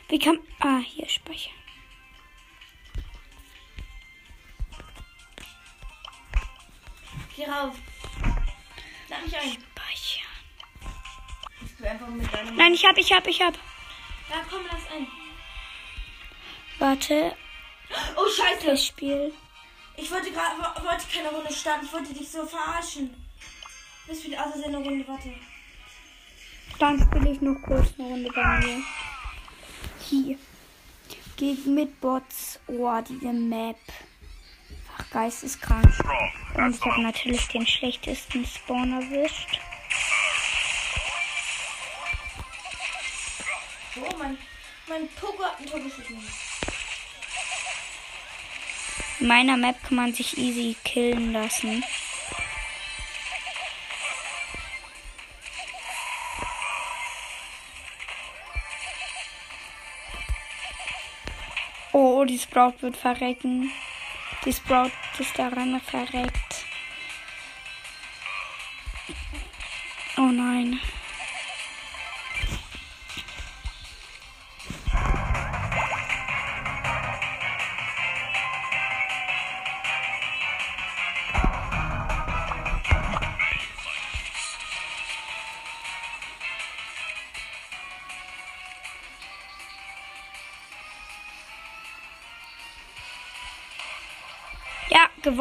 Wie 0.09 0.19
kann. 0.19 0.37
Ah, 0.59 0.79
hier 0.79 1.07
speichern. 1.07 1.53
Geh 7.33 7.45
rauf! 7.45 7.73
Lad 9.07 9.23
mich 9.23 9.37
ein! 9.37 9.57
Speichern. 11.77 12.55
Nein, 12.57 12.73
ich 12.73 12.85
hab, 12.85 12.97
ich 12.97 13.13
hab, 13.13 13.25
ich 13.27 13.41
hab. 13.41 13.53
Ja, 14.29 14.45
komm, 14.49 14.65
lass 14.69 14.91
ein. 14.91 15.07
Warte, 16.79 17.37
Oh, 18.17 18.27
scheiße! 18.27 18.65
das 18.65 18.85
Spiel. 18.87 19.33
Ich 19.95 20.11
wollte 20.11 20.29
gerade... 20.31 20.57
wollte 20.59 21.05
keine 21.13 21.29
Runde 21.29 21.53
starten. 21.53 21.85
Ich 21.85 21.93
wollte 21.93 22.13
dich 22.13 22.29
so 22.29 22.45
verarschen. 22.45 23.25
Das 24.05 24.19
spielt 24.19 24.37
außer 24.37 24.65
eine 24.65 24.79
Runde, 24.79 25.07
warte. 25.07 25.33
Dann 26.81 26.99
spiele 26.99 27.29
ich 27.29 27.41
noch 27.41 27.61
kurz 27.61 27.93
eine 27.99 28.07
Runde 28.07 28.31
bei 28.33 28.57
mir. 28.57 28.81
Hier. 30.09 30.39
Gegen 31.37 31.75
mit 31.75 32.01
Bots. 32.01 32.59
Oh, 32.65 32.99
diese 33.07 33.31
Map. 33.31 33.77
Ach, 34.97 35.09
geisteskrank. 35.11 35.93
Und 36.55 36.75
ich 36.75 36.83
habe 36.83 37.03
natürlich 37.03 37.47
den 37.49 37.67
schlechtesten 37.67 38.43
Spawn 38.47 38.93
erwischt. 38.93 39.59
Oh, 43.97 44.17
mein... 44.17 44.39
Mein 44.89 45.07
Pogo 45.09 45.43
hat 45.43 45.59
ein 45.59 45.67
Tor 45.67 45.79
geschossen. 45.81 46.17
In 49.19 49.27
meiner 49.27 49.55
Map 49.55 49.75
kann 49.83 49.97
man 49.97 50.13
sich 50.15 50.35
easy 50.35 50.75
killen 50.83 51.31
lassen. 51.31 51.83
Oh, 62.21 62.25
die 62.25 62.37
Sprout 62.37 62.73
wird 62.81 62.95
verrecken. 62.95 63.71
Die 64.45 64.53
Sprout 64.53 64.91
ist 65.17 65.39
daran 65.39 65.81
verreckt. 65.81 66.65
Oh 70.17 70.29
nein. 70.31 70.79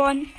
Gewonnen. 0.00 0.32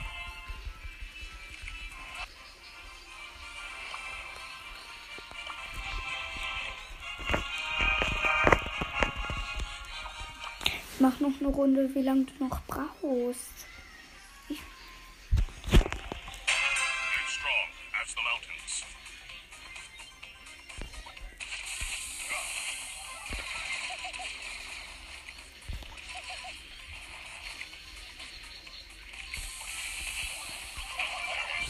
Mach 11.00 11.20
noch 11.20 11.32
eine 11.40 11.50
Runde, 11.50 11.90
wie 11.96 12.02
lange 12.02 12.26
du 12.26 12.46
noch 12.46 12.62
brauchst. 12.68 13.66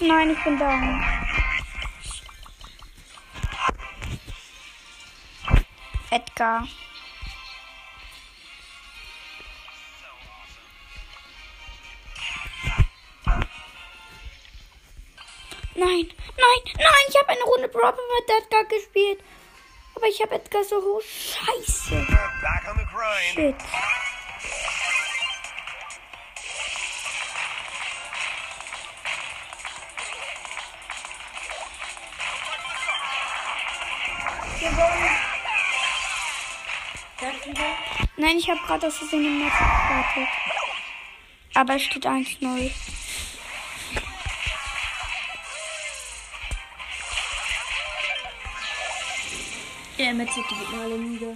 Nein, 0.01 0.31
ich 0.31 0.43
bin 0.43 0.57
down. 0.57 1.03
Edgar. 6.09 6.67
Nein, 15.75 15.85
nein, 15.85 16.73
nein, 16.77 17.05
ich 17.07 17.17
habe 17.17 17.29
eine 17.29 17.43
Runde 17.43 17.67
Brawl 17.67 17.93
mit 17.93 18.43
Edgar 18.43 18.63
gespielt. 18.65 19.23
Aber 19.95 20.07
ich 20.07 20.19
habe 20.21 20.33
Edgar 20.33 20.63
so 20.63 20.77
hoch. 20.77 21.01
Scheiße. 21.01 22.07
Shit. 23.33 23.55
Nein, 38.21 38.37
ich 38.37 38.47
habe 38.47 38.59
gerade 38.67 38.85
aus 38.85 38.97
Versehen 38.97 39.25
im 39.25 39.39
Netz 39.39 39.51
gestartet. 39.51 40.27
Aber 41.55 41.75
es 41.75 41.81
steht 41.81 42.05
1-0. 42.05 42.71
Ja, 49.97 50.13
mit 50.13 50.29
die 50.29 50.35
wird 50.35 50.71
mal 50.71 50.87
müde. 50.89 51.35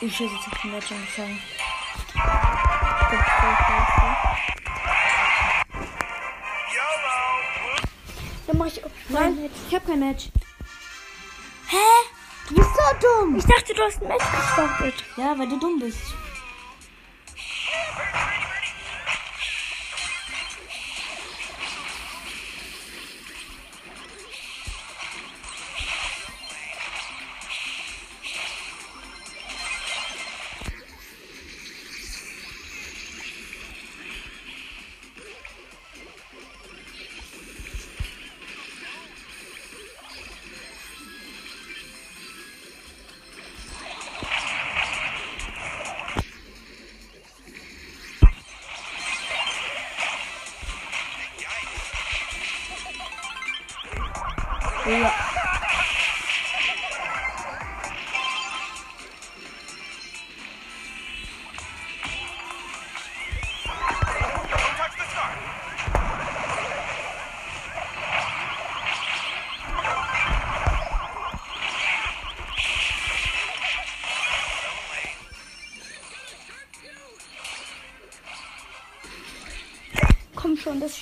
Ich 0.00 0.16
schieße 0.16 0.34
jetzt 0.34 0.48
auf 0.48 0.62
den 0.62 0.72
Legend-Song. 0.72 1.38
Dann 8.46 8.58
mach 8.58 8.66
ich. 8.66 8.82
Nein, 9.08 9.50
ich 9.68 9.74
hab 9.74 9.86
kein 9.86 10.00
Match. 10.00 10.28
Hä? 11.68 11.76
Du 12.48 12.54
bist 12.54 12.70
so 12.74 13.22
dumm. 13.22 13.36
Ich 13.36 13.44
dachte, 13.44 13.74
du 13.74 13.82
hast 13.82 14.02
ein 14.02 14.08
Match 14.08 14.24
gestartet. 14.30 14.94
Ja, 15.16 15.38
weil 15.38 15.48
du 15.48 15.58
dumm 15.58 15.80
bist. 15.80 15.98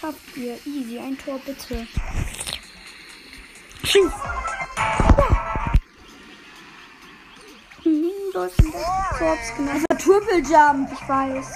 Schafft 0.05 0.37
ihr. 0.37 0.59
Easy, 0.67 0.99
ein 0.99 1.17
Tor 1.19 1.41
bitte. 1.45 1.87
Schieß. 3.85 4.13
Ja. 4.77 5.73
Hm, 7.83 8.11
du 8.33 8.41
hast 8.41 8.59
ein 8.61 8.73
Korps 9.19 9.57
gemacht. 9.57 9.81
Das 9.89 10.09
war 10.09 10.21
Triple 10.21 10.39
Jump. 10.39 10.91
Ich 10.93 11.09
weiß. 11.09 11.47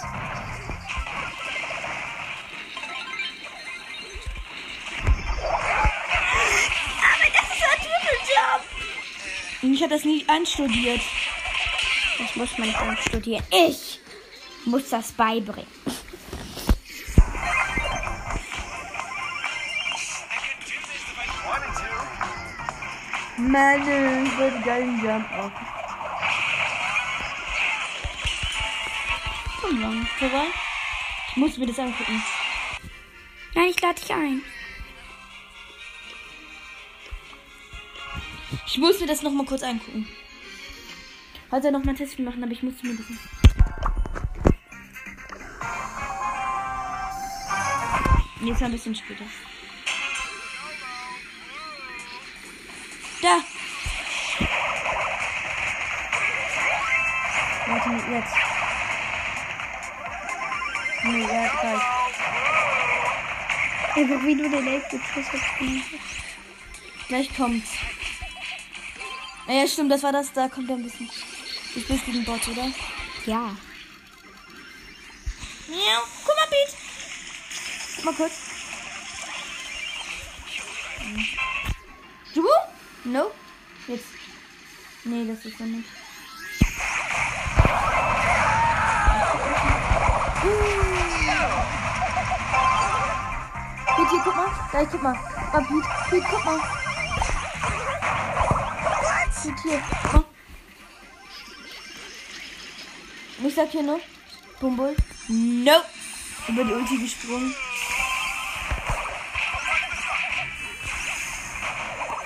Das 7.34 7.46
ist 7.46 7.62
ein. 9.60 9.72
Ich 9.72 9.82
habe 9.82 9.94
das 9.94 10.04
nie 10.04 10.24
einstudiert. 10.26 11.00
Das 12.18 12.36
muss 12.36 12.58
man 12.58 12.68
nicht 12.68 13.08
studieren. 13.08 13.44
Ich 13.50 14.00
muss 14.64 14.88
das 14.88 15.12
beibringen. 15.12 15.77
Mann, 23.48 24.26
ich 24.26 24.38
wollte 24.38 24.60
geilen 24.60 25.02
Jump 25.02 25.26
auch. 25.32 25.50
Komm 29.60 29.80
lang. 29.80 30.06
Vorbei? 30.18 30.44
Ich 31.30 31.36
muss 31.36 31.56
mir 31.56 31.66
das 31.66 31.78
angucken. 31.78 32.22
Nein, 33.54 33.70
ich 33.70 33.80
lade 33.80 34.00
dich 34.00 34.12
ein. 34.12 34.42
Ich 38.66 38.76
muss 38.76 39.00
mir 39.00 39.06
das 39.06 39.22
noch 39.22 39.32
mal 39.32 39.46
kurz 39.46 39.62
angucken. 39.62 40.06
Heute 41.50 41.72
noch 41.72 41.82
mal 41.84 41.92
ein 41.92 41.96
Testspiel 41.96 42.26
machen, 42.26 42.42
aber 42.42 42.52
ich 42.52 42.62
muss 42.62 42.82
mir 42.82 42.96
das. 42.96 43.06
Jetzt 48.44 48.62
ein 48.62 48.72
bisschen 48.72 48.94
später. 48.94 49.24
Nee, 61.04 61.22
ja, 61.22 61.48
gleich. 61.60 61.82
Einfach 63.96 64.24
wie 64.24 64.36
du 64.36 64.50
den 64.50 64.66
elften 64.66 65.02
Schuss 65.02 65.26
hast. 65.32 65.44
Gleich 67.08 67.36
kommt's. 67.36 67.70
Ja, 69.48 69.66
stimmt, 69.66 69.90
das 69.90 70.02
war 70.02 70.12
das. 70.12 70.32
Da 70.32 70.48
kommt 70.48 70.68
er 70.68 70.76
ein 70.76 70.82
bisschen. 70.82 71.08
Du 71.74 71.80
bist 71.80 72.04
gegen 72.04 72.24
Bot, 72.24 72.46
oder? 72.48 72.70
Ja. 73.26 73.56
Miau. 75.68 76.02
Guck 76.24 76.36
mal, 76.36 76.48
Pete. 76.48 78.04
Mal 78.04 78.14
kurz. 78.14 78.32
Du? 82.34 82.46
No. 83.04 83.30
Jetzt. 83.86 84.04
Nee, 85.04 85.26
das 85.26 85.44
ist 85.44 85.60
er 85.60 85.66
nicht. 85.66 85.88
Pete, 94.08 94.22
hier, 94.22 94.22
guck 94.24 94.36
mal. 94.36 94.50
Da, 94.72 94.84
guck 94.84 95.02
mal. 95.02 95.18
Ah, 95.52 95.60
Pete, 95.60 95.88
Pete, 96.08 96.26
guck 96.30 96.44
mal. 96.44 96.60
Pete, 99.42 99.62
hier. 99.62 99.82
Guck 100.02 100.12
mal. 100.12 100.24
Und 103.38 103.46
ich 103.46 103.54
sag 103.54 103.68
hier 103.68 103.82
noch. 103.82 104.00
Bumbul. 104.60 104.96
Nope. 105.28 105.84
Über 106.48 106.64
die 106.64 106.72
Ulti 106.72 106.96
gesprungen. 106.96 107.54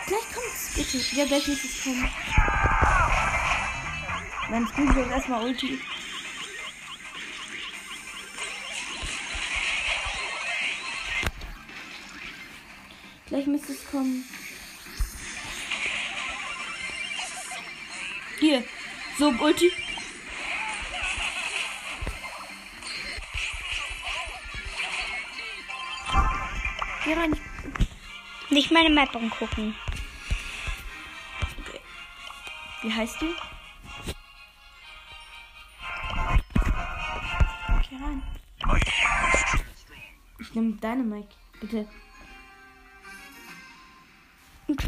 Gleich 0.06 0.34
kommt's, 0.34 0.72
bitte. 0.74 1.16
Ja, 1.16 1.24
gleich 1.26 1.48
muss 1.48 1.64
es 1.64 1.82
kommen. 1.82 2.08
Dann 4.50 4.68
spielen 4.68 4.94
wir 4.94 5.02
jetzt 5.02 5.12
erstmal 5.12 5.44
Ulti. 5.44 5.80
Gleich 13.32 13.46
müsste 13.46 13.72
es 13.72 13.90
kommen. 13.90 14.28
Hier. 18.38 18.62
So, 19.18 19.28
Ulti. 19.28 19.72
Geh 27.06 27.14
rein. 27.14 27.40
Nicht 28.50 28.70
meine 28.70 28.90
Map 28.90 29.16
angucken. 29.16 29.74
Wie 32.82 32.92
heißt 32.92 33.18
du? 33.22 33.34
Geh 37.88 37.96
rein. 37.96 38.22
Ich 40.38 40.54
nehme 40.54 40.76
deine 40.82 41.02
Mic, 41.02 41.28
bitte. 41.62 41.88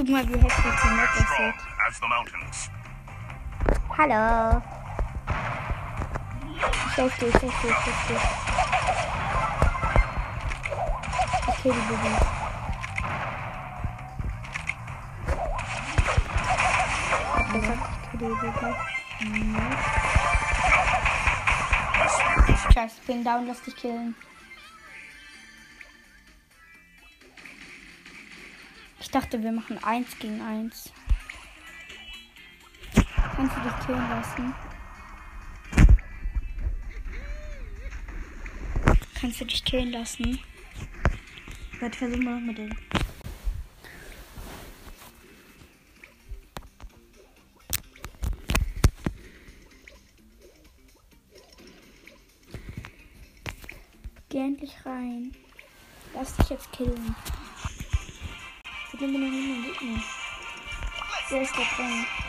Guck 0.05 0.13
mal, 0.13 0.29
wie 0.29 0.35
heftig 0.35 0.65
die 0.83 0.89
Map 0.89 1.09
aussieht. 1.17 1.55
mountains. 2.07 2.71
Hallo. 3.97 4.61
Safe 6.95 7.25
dich, 7.25 7.33
safe 7.33 7.47
dich, 7.47 7.75
safe 7.75 8.13
dich. 8.13 8.25
Ich 11.49 11.57
kill 11.63 11.73
die 11.73 11.85
Baby. 11.89 12.13
Scheiße, 22.75 22.97
ich 23.01 23.07
bin 23.07 23.25
down, 23.25 23.47
lass 23.47 23.63
dich 23.63 23.75
killen. 23.75 24.15
dachte, 29.15 29.41
wir 29.43 29.53
machen 29.53 29.79
1 29.85 30.19
gegen 30.19 30.41
1. 30.41 30.93
Kannst 33.37 33.57
du 33.57 33.61
dich 33.61 33.87
killen 33.87 34.09
lassen? 34.11 34.55
Kannst 39.15 39.41
du 39.41 39.45
dich 39.45 39.65
killen 39.65 39.93
lassen? 39.93 40.41
Warte, 41.81 41.99
versuchen 41.99 42.25
wir 42.25 42.31
nochmal 42.35 42.55
den. 42.57 42.77
Geh 54.29 54.39
endlich 54.39 54.75
rein. 54.85 55.33
Lass 56.15 56.37
dich 56.37 56.51
jetzt 56.51 56.73
killen. 56.73 57.15
Wer 61.57 61.63
ist 61.67 62.24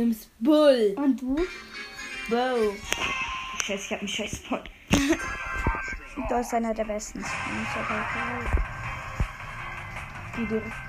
da 0.00 0.06
drin? 0.06 0.08
Nimm's 0.08 0.30
Bull. 0.38 0.94
Und 0.96 1.20
du? 1.20 1.36
Wow. 2.28 2.74
Scheiße, 3.64 3.84
ich 3.84 3.92
hab 3.92 3.98
einen 4.00 4.08
scheiß 4.08 4.36
Spot. 4.36 4.60
Du 4.90 6.36
bist 6.36 6.54
einer 6.54 6.74
der 6.74 6.84
besten. 6.84 7.20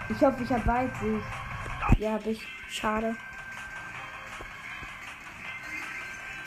Ich 0.09 0.21
hoffe, 0.21 0.43
ich 0.43 0.49
hab 0.51 0.65
Weitsicht. 0.65 1.25
Ja, 1.99 2.13
hab 2.13 2.25
ich. 2.25 2.41
Schade. 2.69 3.15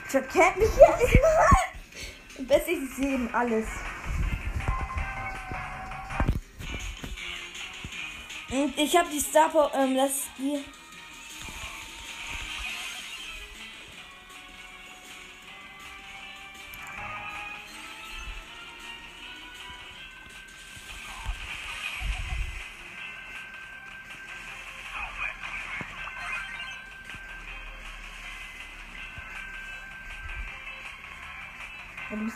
Verkennt 0.06 0.58
mich 0.58 0.68
immer. 0.78 2.46
Bis 2.48 2.66
ich 2.66 2.94
sehe 2.96 3.14
eben 3.14 3.34
alles. 3.34 3.66
Und 8.50 8.78
ich 8.78 8.96
habe 8.96 9.08
die 9.10 9.20
Star 9.20 9.50
ähm, 9.74 9.96
das 9.96 10.22
die. 10.38 10.64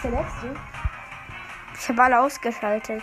Ja, 0.03 0.11
du 0.11 0.17
bist 0.17 0.43
der 0.43 0.51
Letzte. 0.51 0.61
Ich 1.81 1.89
habe 1.89 2.03
alle 2.03 2.21
ausgeschaltet. 2.21 3.03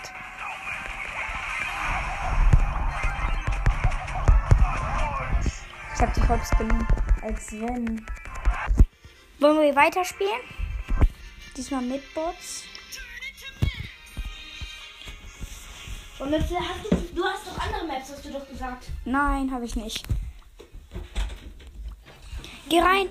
Ich 5.93 6.01
habe 6.01 6.11
die 6.15 6.27
Hops 6.27 6.49
genommen. 6.51 6.87
Als 7.21 7.51
wenn. 7.53 8.05
Wollen 9.39 9.61
wir 9.61 9.75
weiterspielen? 9.75 10.41
Diesmal 11.55 11.81
mit 11.81 12.13
Bots. 12.13 12.63
Und 16.19 16.31
jetzt 16.31 16.53
hast 16.53 16.91
du, 16.91 16.95
du 17.13 17.23
hast 17.25 17.47
doch 17.47 17.59
andere 17.59 17.87
Maps, 17.87 18.11
hast 18.11 18.25
du 18.25 18.31
doch 18.31 18.47
gesagt. 18.47 18.87
Nein, 19.03 19.51
habe 19.51 19.65
ich 19.65 19.75
nicht. 19.75 20.05
Geh 22.69 22.79
rein. 22.79 23.09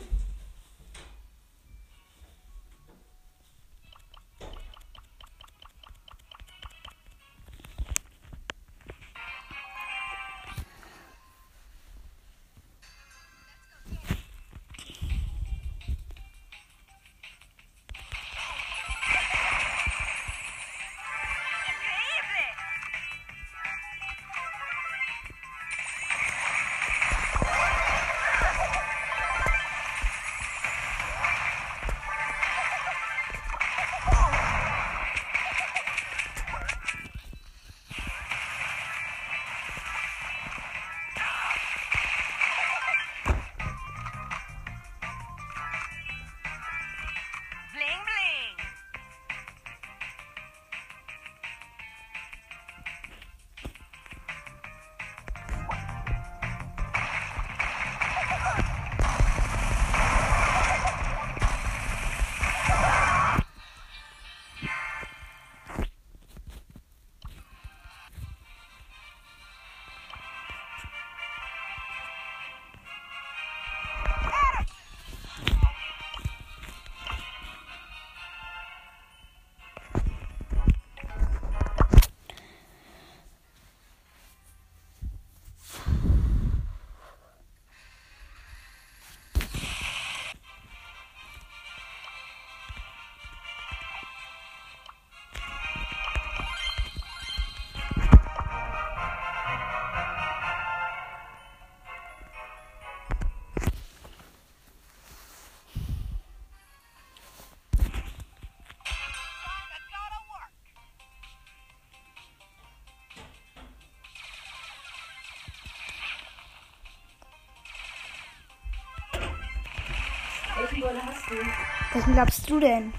Was 121.92 122.04
glaubst 122.04 122.50
du 122.50 122.60
denn? 122.60 122.92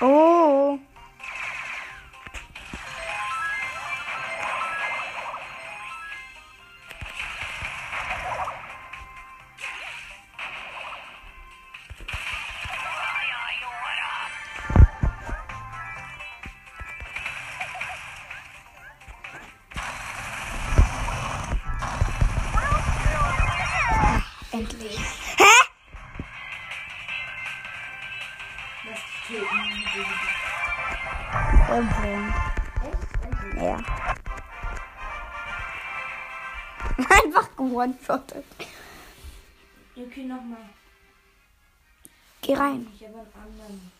Oh. 0.00 0.78
Gewone-shottet. 37.74 38.44
Okay, 39.96 40.22
nochmal. 40.22 40.68
Geh 42.40 42.54
rein. 42.54 42.86
Ich 42.94 43.04
habe 43.04 43.18
einen 43.18 43.32
anderen. 43.34 43.92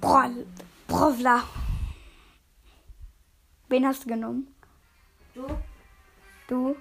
Brol, 0.00 0.46
Brovla. 0.88 1.44
Wen 3.68 3.86
hast 3.86 4.04
du 4.04 4.08
genommen? 4.08 4.54
Du? 5.34 5.46
Du? 6.48 6.76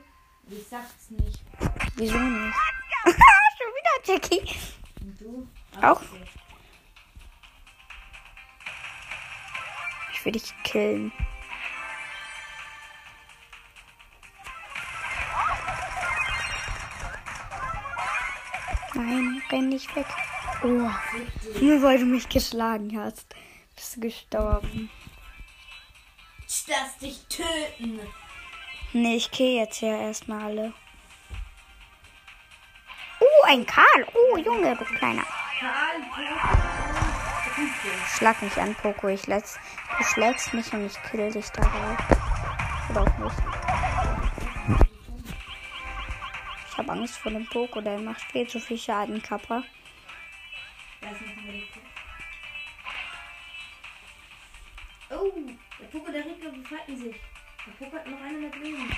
Ich 0.50 0.66
sag's 0.70 1.10
nicht. 1.10 1.44
Wieso 1.98 2.18
nicht? 2.18 2.56
Schon 3.58 3.74
wieder 3.76 3.98
Jackie. 4.06 4.56
Und 5.02 5.20
du? 5.20 5.48
Auch? 5.82 6.02
Okay. 6.02 6.24
Ich 10.14 10.26
will 10.26 10.32
dich 10.32 10.54
killen. 10.64 11.12
Nein, 19.02 19.42
renn 19.50 19.70
nicht 19.70 19.96
weg. 19.96 20.06
Oh, 20.64 20.90
nur 21.60 21.82
weil 21.82 21.98
du 21.98 22.06
mich 22.06 22.30
geschlagen 22.30 23.00
hast, 23.00 23.34
bist 23.76 23.96
du 23.96 24.02
gestorben. 24.02 24.92
Ich 26.48 26.66
lass 26.68 26.98
dich 27.00 27.26
töten. 27.28 28.00
Nee, 28.94 29.16
ich 29.16 29.32
kill 29.32 29.56
jetzt 29.56 29.82
ja 29.82 30.00
erstmal 30.02 30.44
alle. 30.44 30.74
Oh, 33.20 33.46
ein 33.48 33.66
Karl. 33.66 34.06
Oh, 34.14 34.38
Junge, 34.38 34.76
du 34.76 34.86
kleiner. 34.86 35.26
Karl, 35.60 36.02
Schlag 38.16 38.42
mich 38.42 38.58
an, 38.58 38.76
Poco. 38.76 39.08
Ich 39.08 39.26
letz, 39.26 39.58
du 39.98 40.04
schlägst 40.04 40.54
mich 40.54 40.72
und 40.74 40.86
ich 40.86 41.02
kill 41.10 41.32
dich 41.32 41.50
dabei. 41.50 41.98
Oder 42.90 43.02
auch 43.02 43.18
nicht. 43.18 43.61
Habe 46.82 46.94
Angst 46.94 47.18
vor 47.18 47.32
dem 47.32 47.46
Poco, 47.46 47.80
der 47.80 48.00
macht 48.00 48.22
viel 48.22 48.48
zu 48.48 48.60
viel 48.60 48.78
Schaden, 48.78 49.22
Kappa. 49.22 49.64
Oh, 55.12 55.32
der 55.80 55.86
Puppe, 55.86 56.12
der 56.12 56.26
Rico 56.26 56.52
befreiten 56.52 56.98
sich. 56.98 57.16
Der 57.68 57.86
Puppe 57.86 57.98
hat 57.98 58.08
noch 58.08 58.20
eine 58.22 58.38
mit 58.40 58.56
Leben. 58.56 58.92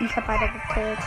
Ich 0.00 0.16
habe 0.16 0.26
beide 0.26 0.50
gekillt. 0.50 0.98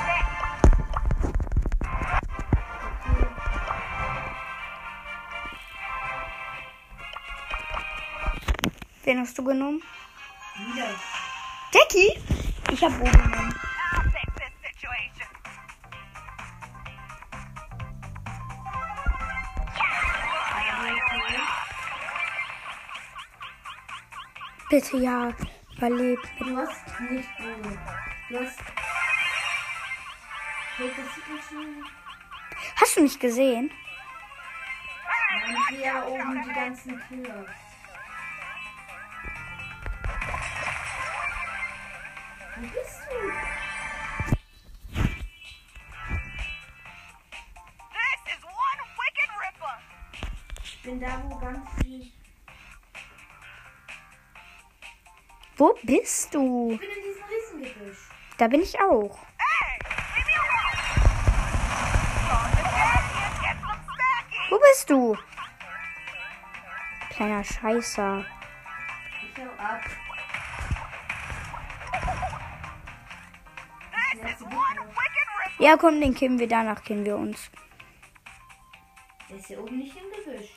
Wen 9.03 9.19
hast 9.19 9.38
du 9.38 9.43
genommen? 9.43 9.84
Wieder. 10.55 10.88
Jackie? 11.73 12.18
Ich 12.72 12.81
habe 12.81 12.93
Bo 12.93 13.03
genommen. 13.03 13.72
Bitte 24.73 24.97
ja, 24.97 25.31
überleb. 25.77 26.19
Du 26.39 26.57
hast 26.57 26.99
nicht 27.11 27.29
Bogen. 27.37 27.77
Du 28.27 28.39
hast. 28.39 28.59
Hey, 30.77 30.89
das 30.97 31.13
sieht 31.13 31.29
nicht 31.29 31.47
schon. 31.47 31.85
Hast 32.77 32.97
du 32.97 33.01
mich 33.03 33.19
gesehen? 33.19 33.71
Sehe 35.69 35.83
ja 35.83 36.03
oben 36.07 36.41
die 36.41 36.53
ganzen 36.53 36.99
Killer. 37.07 37.45
Wo 42.55 42.61
bist 42.61 43.01
du? 43.11 43.29
This 47.91 48.21
is 48.25 48.43
one 48.43 48.81
wicked 48.97 49.29
ripper. 49.39 49.77
Ich 50.63 50.81
bin 50.81 50.99
da, 50.99 51.21
wo 51.25 51.37
ganz 51.37 51.69
viel. 51.79 52.11
Wo 55.64 55.73
bist 55.84 56.34
du? 56.34 56.73
Ich 56.73 56.80
bin 56.81 56.90
in 56.90 57.03
diesem 57.03 57.23
Riesengebüsch. 57.64 58.10
Da 58.38 58.49
bin 58.49 58.61
ich 58.61 58.77
auch. 58.81 59.18
Wo 64.49 64.60
bist 64.60 64.90
du? 64.90 65.18
Kleiner 67.11 67.45
Scheißer. 67.45 68.26
Ich 69.22 69.41
hau 69.41 69.64
ab. 69.64 69.81
Ja, 75.60 75.77
komm, 75.77 76.02
den 76.02 76.14
killen 76.14 76.40
wir. 76.40 76.49
Danach 76.49 76.84
killen 76.84 77.06
wir 77.06 77.15
uns. 77.15 77.49
Der 79.30 79.38
ist 79.38 79.48
hier 79.48 79.61
oben 79.61 79.77
nicht 79.77 79.95
im 79.95 80.11
Gebüsch. 80.11 80.49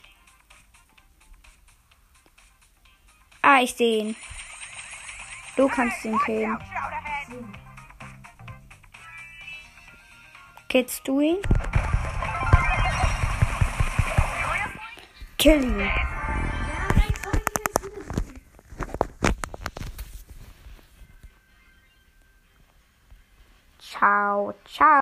Ah, 3.42 3.60
ich 3.62 3.72
sehe 3.72 3.98
ihn. 3.98 4.16
Du 5.56 5.66
kannst 5.68 6.04
ihn 6.04 6.18
killen. 6.26 6.58
Killst 10.68 11.08
du 11.08 11.20
ihn? 11.20 11.38
Kill 15.38 15.64
ihn. 15.64 15.90
Ciao, 23.78 24.52
ciao. 24.66 24.86